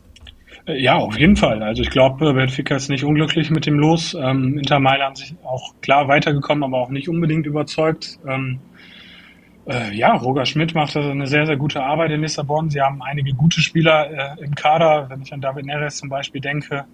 Äh, 0.65 0.81
ja, 0.81 0.95
auf 0.95 1.17
jeden 1.17 1.35
Fall. 1.35 1.61
Also 1.61 1.81
ich 1.81 1.89
glaube, 1.89 2.33
Benfica 2.33 2.75
ist 2.75 2.89
nicht 2.89 3.03
unglücklich 3.03 3.49
mit 3.49 3.65
dem 3.65 3.77
Los. 3.79 4.15
Ähm, 4.15 4.57
Inter 4.57 4.79
Mailand 4.79 5.17
sich 5.17 5.35
auch 5.43 5.73
klar 5.81 6.07
weitergekommen, 6.07 6.63
aber 6.63 6.77
auch 6.77 6.89
nicht 6.89 7.09
unbedingt 7.09 7.45
überzeugt. 7.45 8.19
Ähm, 8.27 8.59
äh, 9.67 9.93
ja, 9.93 10.13
Roger 10.15 10.45
Schmidt 10.45 10.73
macht 10.73 10.95
eine 10.97 11.27
sehr, 11.27 11.45
sehr 11.45 11.57
gute 11.57 11.83
Arbeit 11.83 12.11
in 12.11 12.21
Lissabon. 12.21 12.69
Sie 12.69 12.81
haben 12.81 13.01
einige 13.01 13.33
gute 13.33 13.61
Spieler 13.61 14.37
äh, 14.39 14.43
im 14.43 14.55
Kader, 14.55 15.07
wenn 15.09 15.21
ich 15.21 15.33
an 15.33 15.41
David 15.41 15.65
Neres 15.65 15.97
zum 15.97 16.09
Beispiel 16.09 16.41
denke, 16.41 16.85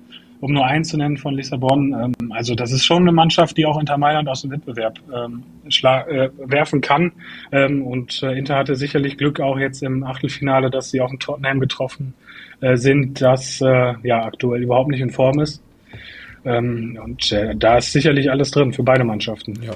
um 0.42 0.54
nur 0.54 0.66
einen 0.66 0.84
zu 0.84 0.98
nennen 0.98 1.18
von 1.18 1.34
Lissabon. 1.34 1.94
Ähm, 1.94 2.32
also 2.32 2.56
das 2.56 2.72
ist 2.72 2.86
schon 2.86 3.04
eine 3.04 3.14
Mannschaft, 3.14 3.58
die 3.58 3.66
auch 3.66 3.80
Inter 3.80 3.98
Mailand 3.98 4.28
aus 4.28 4.42
dem 4.42 4.52
Wettbewerb 4.52 5.00
ähm, 5.14 5.44
äh, 5.66 6.30
werfen 6.38 6.82
kann. 6.82 7.14
Ähm, 7.52 7.84
und 7.84 8.22
äh, 8.24 8.38
Inter 8.38 8.58
hatte 8.58 8.76
sicherlich 8.76 9.18
Glück 9.18 9.40
auch 9.40 9.58
jetzt 9.58 9.82
im 9.82 10.04
Achtelfinale, 10.04 10.70
dass 10.70 10.92
sie 10.92 11.00
auch 11.00 11.12
in 11.12 11.20
Tottenham 11.20 11.60
getroffen 11.62 12.14
äh, 12.60 12.76
sind, 12.76 13.22
das 13.22 13.62
äh, 13.62 13.94
ja 14.04 14.26
aktuell 14.26 14.62
überhaupt 14.62 14.90
nicht 14.90 15.02
in 15.02 15.10
Form 15.10 15.40
ist. 15.40 15.64
Ähm, 16.44 17.00
und 17.04 17.36
da 17.56 17.78
ist 17.78 17.92
sicherlich 17.92 18.30
alles 18.30 18.52
drin 18.52 18.72
für 18.72 18.84
beide 18.84 19.04
Mannschaften. 19.04 19.54
Ja. 19.62 19.74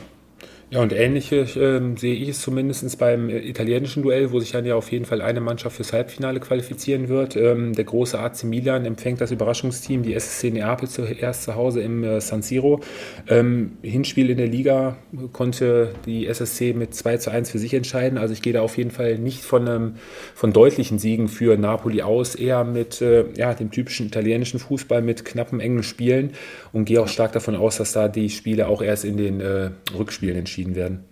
Ja, 0.73 0.81
und 0.81 0.93
ähnliche 0.93 1.45
ähm, 1.59 1.97
sehe 1.97 2.15
ich 2.15 2.29
es 2.29 2.39
zumindest 2.39 2.97
beim 2.97 3.27
äh, 3.27 3.39
italienischen 3.39 4.03
Duell, 4.03 4.31
wo 4.31 4.39
sich 4.39 4.53
dann 4.53 4.63
ja 4.63 4.75
auf 4.75 4.89
jeden 4.89 5.03
Fall 5.03 5.21
eine 5.21 5.41
Mannschaft 5.41 5.75
fürs 5.75 5.91
Halbfinale 5.91 6.39
qualifizieren 6.39 7.09
wird. 7.09 7.35
Ähm, 7.35 7.73
der 7.73 7.83
große 7.83 8.17
AC 8.17 8.45
Milan 8.45 8.85
empfängt 8.85 9.19
das 9.19 9.31
Überraschungsteam, 9.31 10.01
die 10.01 10.13
SSC 10.13 10.49
Neapel 10.49 10.87
zuerst 10.87 11.43
zu 11.43 11.55
Hause 11.55 11.81
im 11.81 12.05
äh, 12.05 12.21
San 12.21 12.41
Siro. 12.41 12.79
Ähm, 13.27 13.73
Hinspiel 13.81 14.29
in 14.29 14.37
der 14.37 14.47
Liga 14.47 14.95
konnte 15.33 15.89
die 16.05 16.25
SSC 16.27 16.71
mit 16.71 16.95
2 16.95 17.17
zu 17.17 17.31
1 17.31 17.51
für 17.51 17.59
sich 17.59 17.73
entscheiden. 17.73 18.17
Also 18.17 18.33
ich 18.33 18.41
gehe 18.41 18.53
da 18.53 18.61
auf 18.61 18.77
jeden 18.77 18.91
Fall 18.91 19.17
nicht 19.17 19.41
von, 19.41 19.67
ähm, 19.67 19.95
von 20.35 20.53
deutlichen 20.53 20.99
Siegen 20.99 21.27
für 21.27 21.57
Napoli 21.57 22.01
aus, 22.01 22.33
eher 22.33 22.63
mit 22.63 23.01
äh, 23.01 23.25
ja, 23.35 23.53
dem 23.53 23.71
typischen 23.71 24.05
italienischen 24.05 24.61
Fußball 24.61 25.01
mit 25.01 25.25
knappen, 25.25 25.59
engen 25.59 25.83
Spielen 25.83 26.31
und 26.71 26.85
gehe 26.85 27.01
auch 27.01 27.09
stark 27.09 27.33
davon 27.33 27.57
aus, 27.57 27.75
dass 27.75 27.91
da 27.91 28.07
die 28.07 28.29
Spiele 28.29 28.69
auch 28.69 28.81
erst 28.81 29.03
in 29.03 29.17
den 29.17 29.41
äh, 29.41 29.71
Rückspielen 29.93 30.37
entschieden 30.37 30.60
entschieden 30.61 30.75
werden. 30.75 31.03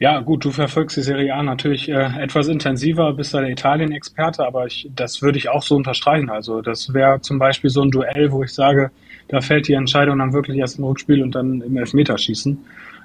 Ja, 0.00 0.20
gut, 0.20 0.44
du 0.44 0.50
verfolgst 0.50 0.96
die 0.96 1.02
Serie 1.02 1.32
A 1.34 1.42
natürlich 1.42 1.88
äh, 1.88 2.20
etwas 2.20 2.48
intensiver, 2.48 3.12
bist 3.12 3.32
da 3.32 3.40
der 3.40 3.50
Italien-Experte, 3.50 4.44
aber 4.44 4.66
ich, 4.66 4.90
das 4.94 5.22
würde 5.22 5.38
ich 5.38 5.48
auch 5.48 5.62
so 5.62 5.76
unterstreichen. 5.76 6.30
Also 6.30 6.62
das 6.62 6.92
wäre 6.92 7.20
zum 7.20 7.38
Beispiel 7.38 7.70
so 7.70 7.82
ein 7.82 7.90
Duell, 7.90 8.32
wo 8.32 8.42
ich 8.42 8.52
sage, 8.52 8.90
da 9.28 9.40
fällt 9.40 9.68
die 9.68 9.74
Entscheidung 9.74 10.18
dann 10.18 10.32
wirklich 10.32 10.58
erst 10.58 10.78
im 10.78 10.84
Rückspiel 10.84 11.22
und 11.22 11.34
dann 11.36 11.60
im 11.62 11.76
Elfmeterschießen. 11.76 12.58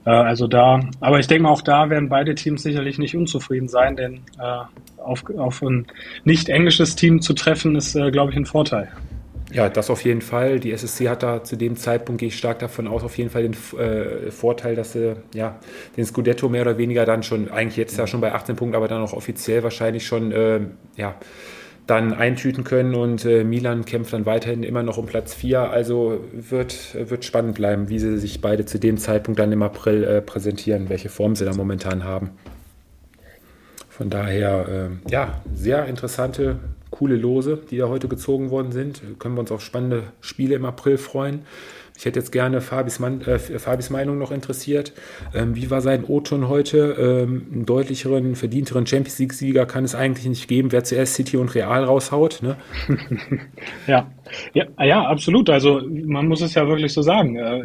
Äh, 0.06 0.10
also 0.10 0.48
da, 0.48 0.82
aber 1.00 1.20
ich 1.20 1.28
denke 1.28 1.44
mal, 1.44 1.52
auch 1.52 1.62
da 1.62 1.90
werden 1.92 2.10
beide 2.10 2.34
Teams 2.34 2.64
sicherlich 2.64 2.98
nicht 2.98 3.16
unzufrieden 3.16 3.68
sein, 3.68 3.96
denn 3.96 4.22
äh, 4.40 5.02
auf, 5.02 5.24
auf 5.38 5.62
ein 5.62 5.86
nicht 6.26 6.50
englisches 6.50 6.96
Team 6.96 7.22
zu 7.22 7.34
treffen, 7.34 7.76
ist, 7.76 7.96
äh, 7.96 8.10
glaube 8.10 8.32
ich, 8.32 8.38
ein 8.38 8.48
Vorteil. 8.48 8.90
Ja, 9.52 9.68
das 9.68 9.90
auf 9.90 10.04
jeden 10.04 10.22
Fall. 10.22 10.60
Die 10.60 10.72
SSC 10.72 11.10
hat 11.10 11.24
da 11.24 11.44
zu 11.44 11.56
dem 11.56 11.76
Zeitpunkt, 11.76 12.20
gehe 12.20 12.28
ich 12.28 12.38
stark 12.38 12.60
davon 12.60 12.88
aus, 12.88 13.04
auf 13.04 13.18
jeden 13.18 13.30
Fall 13.30 13.44
den 13.44 13.56
äh, 13.80 14.30
Vorteil, 14.30 14.76
dass 14.76 14.94
sie 14.94 15.16
ja, 15.34 15.60
den 15.98 16.06
Scudetto 16.06 16.50
mehr 16.50 16.62
oder 16.62 16.78
weniger 16.78 17.06
dann 17.06 17.24
schon, 17.24 17.50
eigentlich 17.50 17.78
jetzt 17.78 17.98
ja 17.98 18.06
schon 18.06 18.22
bei 18.22 18.34
18 18.34 18.56
Punkten, 18.56 18.76
aber 18.76 18.88
dann 18.88 19.02
auch 19.02 19.14
offiziell 19.14 19.64
wahrscheinlich 19.64 20.06
schon 20.06 20.32
äh, 20.32 20.60
ja, 20.98 21.16
dann 21.88 22.14
eintüten 22.14 22.64
können 22.64 22.94
und 22.94 23.26
äh, 23.26 23.44
Milan 23.44 23.84
kämpft 23.86 24.14
dann 24.14 24.28
weiterhin 24.28 24.62
immer 24.62 24.84
noch 24.84 24.98
um 24.98 25.08
Platz 25.08 25.34
4. 25.34 25.72
Also 25.72 26.24
wird, 26.32 27.10
wird 27.10 27.26
spannend 27.26 27.56
bleiben, 27.56 27.90
wie 27.90 27.98
sie 27.98 28.20
sich 28.20 28.42
beide 28.42 28.66
zu 28.66 28.80
dem 28.80 29.00
Zeitpunkt 29.00 29.40
dann 29.40 29.52
im 29.52 29.64
April 29.64 30.04
äh, 30.04 30.22
präsentieren, 30.22 30.90
welche 30.90 31.10
Form 31.10 31.36
sie 31.36 31.46
da 31.46 31.54
momentan 31.54 32.04
haben. 32.04 32.32
Von 33.90 34.12
daher, 34.12 34.90
äh, 34.92 35.12
ja, 35.12 35.42
sehr 35.52 35.88
interessante, 35.88 36.60
coole 36.92 37.16
Lose, 37.16 37.60
die 37.70 37.78
da 37.78 37.88
heute 37.88 38.08
gezogen 38.08 38.50
worden 38.50 38.72
sind. 38.72 39.02
Können 39.20 39.36
wir 39.36 39.42
uns 39.42 39.52
auf 39.52 39.62
spannende 39.62 40.04
Spiele 40.22 40.56
im 40.56 40.66
April 40.66 40.98
freuen. 40.98 41.42
Ich 42.00 42.06
hätte 42.06 42.20
jetzt 42.20 42.32
gerne 42.32 42.62
Fabis, 42.62 43.00
Mann, 43.00 43.20
äh, 43.22 43.38
Fabis 43.38 43.90
Meinung 43.90 44.18
noch 44.18 44.32
interessiert. 44.32 44.94
Ähm, 45.36 45.58
wie 45.58 45.70
war 45.70 45.82
sein 45.82 46.06
O-Ton 46.06 46.48
heute? 46.48 46.96
Ähm, 46.98 47.48
einen 47.52 47.66
deutlicheren, 47.66 48.36
verdienteren 48.38 48.88
Champions 48.88 49.20
League-Sieger 49.20 49.66
kann 49.66 49.84
es 49.84 49.96
eigentlich 49.96 50.26
nicht 50.26 50.48
geben, 50.48 50.72
wer 50.72 50.86
zuerst 50.86 51.16
City 51.16 51.36
und 51.36 51.54
Real 51.56 51.84
raushaut. 51.84 52.42
Ne? 52.42 52.56
ja. 53.88 54.10
ja, 54.54 54.66
ja, 54.82 55.04
absolut. 55.04 55.50
Also 55.50 55.82
man 55.90 56.30
muss 56.30 56.42
es 56.42 56.54
ja 56.54 56.66
wirklich 56.70 56.94
so 56.94 57.02
sagen. 57.02 57.36
Äh, 57.36 57.64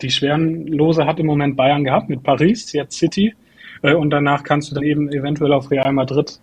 die 0.00 0.10
schweren 0.10 0.66
Lose 0.66 1.04
hat 1.04 1.20
im 1.20 1.26
Moment 1.26 1.54
Bayern 1.54 1.84
gehabt 1.84 2.08
mit 2.08 2.22
Paris, 2.22 2.72
jetzt 2.72 2.96
City. 2.96 3.34
Äh, 3.82 3.92
und 3.92 4.08
danach 4.08 4.44
kannst 4.44 4.70
du 4.70 4.74
dann 4.74 4.84
eben 4.84 5.12
eventuell 5.12 5.52
auf 5.52 5.70
Real 5.70 5.92
Madrid 5.92 6.40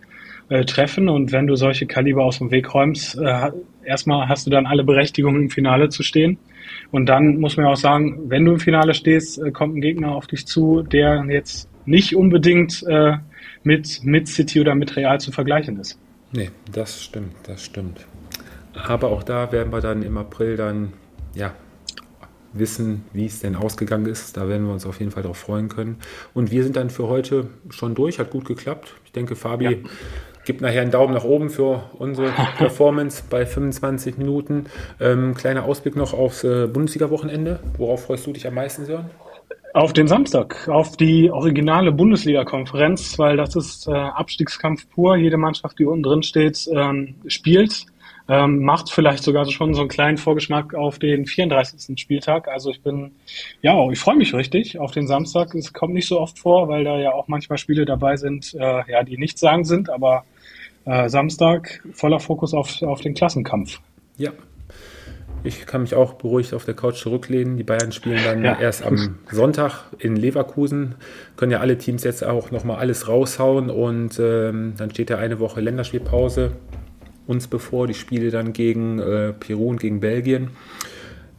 äh, 0.49 0.65
treffen. 0.65 1.09
Und 1.09 1.31
wenn 1.31 1.47
du 1.47 1.55
solche 1.55 1.85
Kaliber 1.85 2.23
aus 2.23 2.39
dem 2.39 2.51
Weg 2.51 2.73
räumst, 2.73 3.17
äh, 3.17 3.51
erstmal 3.83 4.27
hast 4.27 4.45
du 4.45 4.51
dann 4.51 4.65
alle 4.65 4.83
Berechtigungen 4.83 5.43
im 5.43 5.49
Finale 5.49 5.89
zu 5.89 6.03
stehen. 6.03 6.37
Und 6.91 7.07
dann 7.07 7.37
muss 7.37 7.57
man 7.57 7.65
auch 7.65 7.75
sagen, 7.75 8.29
wenn 8.29 8.45
du 8.45 8.53
im 8.53 8.59
Finale 8.59 8.93
stehst, 8.93 9.41
äh, 9.41 9.51
kommt 9.51 9.75
ein 9.75 9.81
Gegner 9.81 10.15
auf 10.15 10.27
dich 10.27 10.45
zu, 10.45 10.83
der 10.83 11.25
jetzt 11.29 11.69
nicht 11.85 12.15
unbedingt 12.15 12.83
äh, 12.87 13.17
mit, 13.63 14.03
mit 14.03 14.27
City 14.27 14.61
oder 14.61 14.75
mit 14.75 14.95
Real 14.95 15.19
zu 15.19 15.31
vergleichen 15.31 15.79
ist. 15.79 15.99
Nee, 16.31 16.51
das 16.71 17.03
stimmt, 17.03 17.33
das 17.43 17.63
stimmt. 17.63 18.05
Aber 18.73 19.09
auch 19.09 19.23
da 19.23 19.51
werden 19.51 19.73
wir 19.73 19.81
dann 19.81 20.03
im 20.03 20.17
April 20.17 20.55
dann, 20.55 20.93
ja, 21.33 21.53
wissen, 22.53 23.03
wie 23.13 23.25
es 23.25 23.39
denn 23.39 23.55
ausgegangen 23.55 24.05
ist. 24.05 24.37
Da 24.37 24.47
werden 24.47 24.65
wir 24.65 24.73
uns 24.73 24.85
auf 24.85 24.99
jeden 24.99 25.11
Fall 25.11 25.23
darauf 25.23 25.37
freuen 25.37 25.69
können. 25.69 25.97
Und 26.33 26.51
wir 26.51 26.63
sind 26.63 26.75
dann 26.75 26.89
für 26.89 27.07
heute 27.07 27.47
schon 27.69 27.95
durch. 27.95 28.19
Hat 28.19 28.31
gut 28.31 28.45
geklappt. 28.45 28.93
Ich 29.05 29.11
denke, 29.11 29.35
Fabi 29.35 29.65
ja. 29.65 29.77
Gibt 30.49 30.61
nachher 30.61 30.81
einen 30.81 30.89
Daumen 30.89 31.13
nach 31.13 31.25
oben 31.25 31.51
für 31.51 31.83
unsere 31.99 32.31
Performance 32.57 33.21
bei 33.29 33.45
25 33.45 34.17
Minuten. 34.17 34.65
Ähm, 34.99 35.35
kleiner 35.35 35.63
Ausblick 35.65 35.95
noch 35.95 36.11
aufs 36.15 36.43
äh, 36.43 36.65
Bundesliga-Wochenende. 36.65 37.59
Worauf 37.77 38.05
freust 38.05 38.25
du 38.25 38.33
dich 38.33 38.47
am 38.47 38.55
meisten, 38.55 38.83
Sören? 38.83 39.11
Auf 39.75 39.93
den 39.93 40.07
Samstag, 40.07 40.67
auf 40.67 40.97
die 40.97 41.29
originale 41.29 41.91
Bundesliga-Konferenz, 41.91 43.19
weil 43.19 43.37
das 43.37 43.55
ist 43.55 43.87
äh, 43.87 43.91
Abstiegskampf 43.91 44.89
pur. 44.89 45.17
Jede 45.17 45.37
Mannschaft, 45.37 45.77
die 45.77 45.85
unten 45.85 46.01
drin 46.01 46.23
steht, 46.23 46.67
ähm, 46.73 47.13
spielt 47.27 47.85
ähm, 48.29 48.61
macht 48.63 48.91
vielleicht 48.91 49.23
sogar 49.23 49.49
schon 49.49 49.73
so 49.73 49.81
einen 49.81 49.89
kleinen 49.89 50.17
Vorgeschmack 50.17 50.75
auf 50.75 50.99
den 50.99 51.25
34. 51.25 51.99
Spieltag. 51.99 52.47
Also 52.47 52.69
ich 52.69 52.81
bin, 52.81 53.11
ja, 53.63 53.75
ich 53.89 53.99
freue 53.99 54.15
mich 54.15 54.35
richtig 54.35 54.77
auf 54.77 54.91
den 54.91 55.07
Samstag. 55.07 55.55
Es 55.55 55.73
kommt 55.73 55.95
nicht 55.95 56.07
so 56.07 56.19
oft 56.19 56.37
vor, 56.37 56.67
weil 56.69 56.83
da 56.83 56.99
ja 56.99 57.11
auch 57.11 57.27
manchmal 57.27 57.57
Spiele 57.57 57.85
dabei 57.85 58.17
sind, 58.17 58.53
äh, 58.53 58.91
ja, 58.91 59.03
die 59.03 59.17
nicht 59.17 59.39
sagen 59.39 59.65
sind, 59.65 59.89
aber 59.89 60.25
äh, 60.89 61.09
Samstag 61.09 61.81
voller 61.93 62.19
Fokus 62.19 62.53
auf, 62.53 62.81
auf 62.81 63.01
den 63.01 63.13
Klassenkampf. 63.13 63.79
Ja, 64.17 64.31
ich 65.43 65.65
kann 65.65 65.81
mich 65.81 65.95
auch 65.95 66.13
beruhigt 66.13 66.53
auf 66.53 66.65
der 66.65 66.73
Couch 66.73 67.01
zurücklehnen. 67.01 67.57
Die 67.57 67.63
Bayern 67.63 67.91
spielen 67.91 68.19
dann 68.23 68.43
ja. 68.43 68.59
erst 68.59 68.85
am 68.85 69.15
Sonntag 69.31 69.85
in 69.97 70.15
Leverkusen. 70.15 70.95
Können 71.37 71.51
ja 71.51 71.59
alle 71.59 71.77
Teams 71.77 72.03
jetzt 72.03 72.23
auch 72.23 72.51
nochmal 72.51 72.77
alles 72.77 73.07
raushauen 73.07 73.69
und 73.69 74.19
ähm, 74.19 74.73
dann 74.77 74.91
steht 74.91 75.09
ja 75.09 75.17
eine 75.17 75.39
Woche 75.39 75.61
Länderspielpause 75.61 76.51
uns 77.27 77.47
bevor, 77.47 77.85
die 77.85 77.93
Spiele 77.93 78.31
dann 78.31 78.53
gegen 78.53 78.97
äh, 78.97 79.33
Peru 79.33 79.69
und 79.69 79.79
gegen 79.79 79.99
Belgien. 79.99 80.49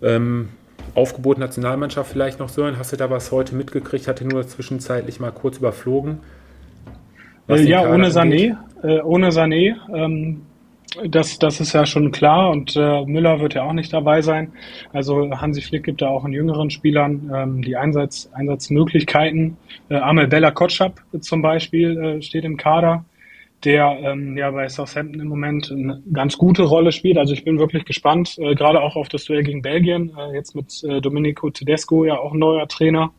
Ähm, 0.01 0.51
Aufgebot 0.95 1.39
Nationalmannschaft 1.39 2.11
vielleicht 2.11 2.39
noch, 2.39 2.49
Sören, 2.49 2.79
hast 2.79 2.93
du 2.93 2.97
da 2.97 3.11
was 3.11 3.33
heute 3.33 3.57
mitgekriegt? 3.57 4.07
Hatte 4.07 4.25
nur 4.25 4.47
zwischenzeitlich 4.47 5.19
mal 5.19 5.33
kurz 5.33 5.59
überflogen. 5.59 6.21
Äh, 7.51 7.63
ja, 7.63 7.89
ohne 7.93 8.09
Sané, 8.09 8.57
äh, 8.83 9.01
ohne 9.01 9.31
Sané, 9.31 9.77
ähm, 9.95 10.43
das, 11.09 11.39
das 11.39 11.61
ist 11.61 11.73
ja 11.73 11.87
schon 11.87 12.11
klar 12.11 12.51
und 12.51 12.75
äh, 12.77 13.05
Müller 13.05 13.41
wird 13.41 13.55
ja 13.55 13.63
auch 13.63 13.73
nicht 13.73 13.93
dabei 13.93 14.23
sein. 14.23 14.53
Also 14.93 15.31
Hansi 15.31 15.61
Flick 15.61 15.85
gibt 15.85 16.03
da 16.03 16.09
auch 16.09 16.25
in 16.25 16.33
jüngeren 16.33 16.71
Spielern 16.71 17.31
ähm, 17.33 17.63
die 17.63 17.77
Einsatz, 17.77 18.29
Einsatzmöglichkeiten. 18.33 19.57
Äh, 19.89 19.97
Amel 19.97 20.27
Bella 20.27 20.51
Kotschap 20.51 21.01
zum 21.21 21.43
Beispiel 21.43 21.97
äh, 21.97 22.23
steht 22.23 22.45
im 22.45 22.57
Kader 22.57 23.05
der 23.65 23.99
ähm, 24.03 24.37
ja 24.37 24.51
bei 24.51 24.69
Southampton 24.69 25.21
im 25.21 25.29
Moment 25.29 25.71
eine 25.71 26.03
ganz 26.13 26.39
gute 26.39 26.63
Rolle 26.63 26.93
spielt. 26.93 27.19
Also 27.19 27.35
ich 27.35 27.45
bin 27.45 27.59
wirklich 27.59 27.85
gespannt, 27.85 28.37
äh, 28.39 28.55
gerade 28.55 28.81
auch 28.81 28.97
auf 28.97 29.09
das 29.09 29.25
Duell 29.25 29.43
gegen 29.43 29.63
Belgien, 29.63 30.13
äh, 30.17 30.35
jetzt 30.35 30.55
mit 30.55 30.83
äh, 30.85 31.01
Domenico 31.01 31.51
Tedesco, 31.51 32.05
ja 32.05 32.19
auch 32.19 32.33
neuer 32.33 32.67
Trainer. 32.69 33.13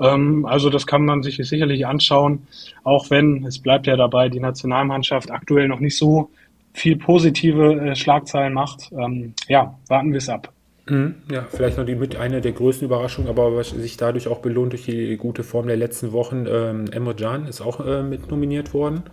Ähm, 0.00 0.46
also 0.46 0.70
das 0.70 0.86
kann 0.86 1.04
man 1.04 1.22
sich 1.22 1.36
sicherlich 1.36 1.86
anschauen, 1.86 2.46
auch 2.84 3.10
wenn, 3.10 3.44
es 3.44 3.58
bleibt 3.58 3.86
ja 3.86 3.96
dabei, 3.96 4.28
die 4.28 4.40
Nationalmannschaft 4.40 5.30
aktuell 5.30 5.68
noch 5.68 5.80
nicht 5.80 5.96
so 5.96 6.30
viel 6.72 6.96
positive 6.96 7.74
äh, 7.74 7.96
Schlagzeilen 7.96 8.54
macht. 8.54 8.90
Ähm, 8.92 9.34
ja, 9.48 9.78
warten 9.88 10.10
wir 10.12 10.18
es 10.18 10.28
ab. 10.28 10.52
Mhm, 10.88 11.14
ja, 11.30 11.46
vielleicht 11.48 11.78
noch 11.78 11.86
die 11.86 11.94
mit 11.94 12.16
eine 12.16 12.40
der 12.40 12.52
größten 12.52 12.86
Überraschungen, 12.86 13.30
aber 13.30 13.56
was 13.56 13.70
sich 13.70 13.96
dadurch 13.96 14.26
auch 14.26 14.40
belohnt 14.40 14.72
durch 14.72 14.84
die 14.84 15.16
gute 15.16 15.44
Form 15.44 15.68
der 15.68 15.76
letzten 15.76 16.12
Wochen. 16.12 16.46
Ähm, 16.48 16.86
Emre 16.90 17.14
Can 17.14 17.46
ist 17.46 17.60
auch 17.60 17.86
äh, 17.86 18.02
mit 18.02 18.30
nominiert 18.30 18.74
worden. 18.74 19.04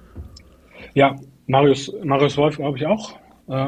Ja, 0.95 1.15
Marius, 1.47 1.93
Marius 2.03 2.37
Wolf 2.37 2.57
glaube 2.57 2.77
ich 2.77 2.87
auch. 2.87 3.13
Äh, 3.47 3.67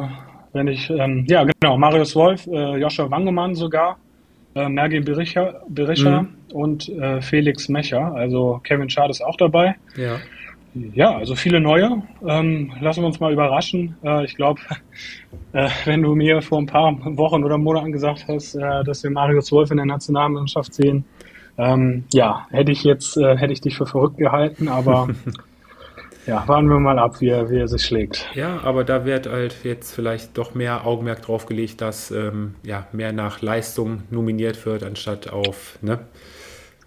wenn 0.54 0.68
ich, 0.68 0.90
ähm, 0.90 1.26
ja 1.28 1.44
genau, 1.44 1.78
Marius 1.78 2.16
Wolf, 2.16 2.48
äh, 2.48 2.78
Joscha 2.78 3.10
Wangemann 3.10 3.56
sogar, 3.56 3.98
äh, 4.56 4.70
Mergin 4.70 5.06
Berischer, 5.06 5.62
Berischer 5.68 6.24
mhm. 6.24 6.30
und 6.54 6.90
äh, 6.90 7.22
Felix 7.22 7.70
Mecher. 7.70 8.14
Also 8.14 8.60
Kevin 8.64 8.90
Schad 8.90 9.10
ist 9.10 9.22
auch 9.22 9.38
dabei. 9.38 9.76
Ja. 9.96 10.20
Ja, 10.74 11.18
also 11.18 11.36
viele 11.36 11.60
neue. 11.60 12.02
Ähm, 12.26 12.72
lassen 12.80 13.02
wir 13.02 13.08
uns 13.08 13.20
mal 13.20 13.34
überraschen. 13.34 13.98
Äh, 14.04 14.24
ich 14.24 14.36
glaube, 14.36 14.62
äh, 15.54 15.70
wenn 15.86 16.02
du 16.02 16.16
mir 16.16 16.42
vor 16.42 16.60
ein 16.60 16.66
paar 16.66 16.98
Wochen 17.18 17.44
oder 17.44 17.58
Monaten 17.58 17.92
gesagt 17.92 18.26
hast, 18.28 18.56
äh, 18.56 18.84
dass 18.84 19.04
wir 19.04 19.12
Marius 19.12 19.52
Wolf 19.52 19.72
in 19.72 19.78
der 19.78 19.86
Nationalmannschaft 19.86 20.74
sehen, 20.74 21.04
ähm, 21.58 22.06
ja, 22.14 22.48
hätte 22.52 22.72
ich 22.72 22.84
jetzt, 22.84 23.18
äh, 23.18 23.38
hätte 23.38 23.52
ich 23.52 23.62
dich 23.62 23.76
für 23.76 23.86
verrückt 23.86 24.18
gehalten, 24.18 24.70
aber 24.70 25.10
Ja, 26.28 26.48
warten 26.48 26.68
wir 26.70 26.80
mal 26.80 27.00
ab, 27.00 27.20
wie 27.20 27.30
er, 27.30 27.50
wie 27.50 27.58
er 27.58 27.68
sich 27.68 27.84
schlägt. 27.84 28.30
Ja, 28.36 28.62
aber 28.62 28.84
da 28.84 29.06
wird 29.06 29.28
halt 29.28 29.64
jetzt 29.64 29.94
vielleicht 29.94 30.38
doch 30.38 30.54
mehr 30.54 30.86
Augenmerk 30.86 31.24
drauf 31.24 31.48
gelegt, 31.48 31.82
dass 31.82 32.12
ähm, 32.12 32.56
ja, 32.64 32.88
mehr 32.92 33.12
nach 33.12 33.42
Leistung 33.42 34.04
nominiert 34.12 34.64
wird, 34.66 34.84
anstatt 34.84 35.30
auf, 35.32 35.80
ne? 35.82 36.00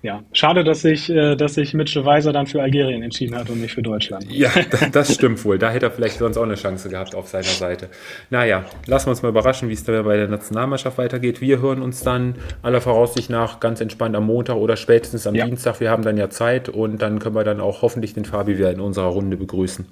Ja, 0.05 0.23
schade, 0.35 0.65
dass 0.65 0.83
sich, 0.83 1.09
äh, 1.09 1.35
dass 1.35 1.55
sich 1.55 1.73
Mitchell 1.73 2.05
Weiser 2.05 2.35
dann 2.35 2.47
für 2.47 2.61
Algerien 2.61 3.03
entschieden 3.03 3.35
hat 3.35 3.49
und 3.49 3.63
nicht 3.63 3.73
für 3.73 3.81
Deutschland. 3.81 4.31
Ja, 4.31 4.51
das 4.93 5.15
stimmt 5.15 5.43
wohl. 5.47 5.59
Da 5.59 5.71
hätte 5.71 5.87
er 5.87 5.93
vielleicht 5.93 6.19
sonst 6.19 6.37
auch 6.37 6.43
eine 6.43 6.57
Chance 6.57 6.91
gehabt 6.91 7.15
auf 7.15 7.29
seiner 7.29 7.45
Seite. 7.45 7.89
Naja, 8.29 8.67
lassen 8.87 9.07
wir 9.07 9.13
uns 9.13 9.23
mal 9.23 9.31
überraschen, 9.31 9.71
wie 9.71 9.73
es 9.73 9.83
da 9.83 10.03
bei 10.03 10.19
der 10.19 10.29
Nationalmannschaft 10.29 10.99
weitergeht. 10.99 11.41
Wir 11.41 11.63
hören 11.63 11.81
uns 11.81 12.03
dann 12.03 12.35
aller 12.61 12.83
Voraussicht 12.83 13.31
nach 13.31 13.61
ganz 13.61 13.81
entspannt 13.81 14.15
am 14.15 14.27
Montag 14.27 14.57
oder 14.57 14.77
spätestens 14.77 15.27
am 15.27 15.35
ja. 15.35 15.47
Dienstag. 15.47 15.81
Wir 15.81 15.89
haben 15.89 16.03
dann 16.03 16.19
ja 16.19 16.29
Zeit 16.29 16.69
und 16.69 17.01
dann 17.01 17.19
können 17.19 17.35
wir 17.35 17.45
dann 17.45 17.61
auch 17.61 17.81
hoffentlich 17.81 18.13
den 18.13 18.27
Fabi 18.27 18.59
wieder 18.59 18.71
in 18.71 18.81
unserer 18.81 19.07
Runde 19.07 19.39
begrüßen. 19.39 19.87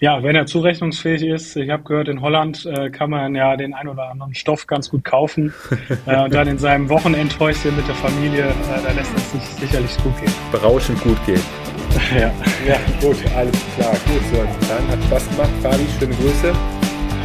Ja, 0.00 0.22
wenn 0.22 0.36
er 0.36 0.46
zurechnungsfähig 0.46 1.24
ist. 1.24 1.56
Ich 1.56 1.70
habe 1.70 1.82
gehört, 1.82 2.06
in 2.06 2.20
Holland 2.20 2.64
äh, 2.66 2.88
kann 2.88 3.10
man 3.10 3.34
ja 3.34 3.56
den 3.56 3.74
ein 3.74 3.88
oder 3.88 4.10
anderen 4.10 4.32
Stoff 4.32 4.68
ganz 4.68 4.90
gut 4.90 5.02
kaufen. 5.02 5.52
äh, 6.06 6.22
und 6.22 6.32
dann 6.32 6.46
in 6.46 6.58
seinem 6.58 6.88
Wochenendhäuschen 6.88 7.74
mit 7.76 7.88
der 7.88 7.96
Familie, 7.96 8.44
äh, 8.44 8.82
da 8.84 8.92
lässt 8.92 9.10
es 9.16 9.32
sich 9.32 9.42
sicherlich 9.42 9.96
gut 10.04 10.16
gehen. 10.20 10.32
Berauschend 10.52 11.00
gut 11.02 11.18
gehen. 11.26 11.40
ja. 12.14 12.30
ja, 12.64 12.78
gut, 13.00 13.16
alles 13.34 13.56
klar. 13.76 13.92
Gut, 14.06 14.22
so, 14.30 14.68
dann 14.68 14.88
hat 14.88 15.02
Spaß 15.04 15.30
gemacht. 15.30 15.50
Fabi, 15.62 15.84
schöne 15.98 16.14
Grüße. 16.14 16.52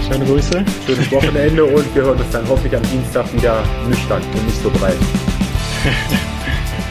Schöne 0.10 0.26
Grüße. 0.26 0.66
Schönes 0.88 1.12
Wochenende 1.12 1.66
und 1.66 1.96
wir 1.96 2.04
hören 2.04 2.18
uns 2.18 2.32
dann 2.32 2.48
hoffentlich 2.50 2.76
am 2.76 2.84
Dienstag 2.92 3.32
wieder 3.34 3.64
nüchtern 3.88 4.22
und 4.34 4.46
nicht 4.46 4.58
so 4.58 4.72
breit. 4.72 4.98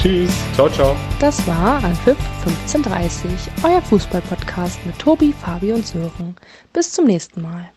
Tschüss. 0.03 0.33
Ciao, 0.55 0.69
ciao. 0.69 0.97
Das 1.21 1.47
war 1.47 1.77
Anpfiff 1.85 2.19
1530, 2.45 3.31
euer 3.63 3.81
Fußballpodcast 3.83 4.85
mit 4.85 4.99
Tobi, 4.99 5.33
Fabi 5.33 5.73
und 5.73 5.87
Sören. 5.87 6.35
Bis 6.73 6.91
zum 6.91 7.05
nächsten 7.05 7.41
Mal. 7.41 7.71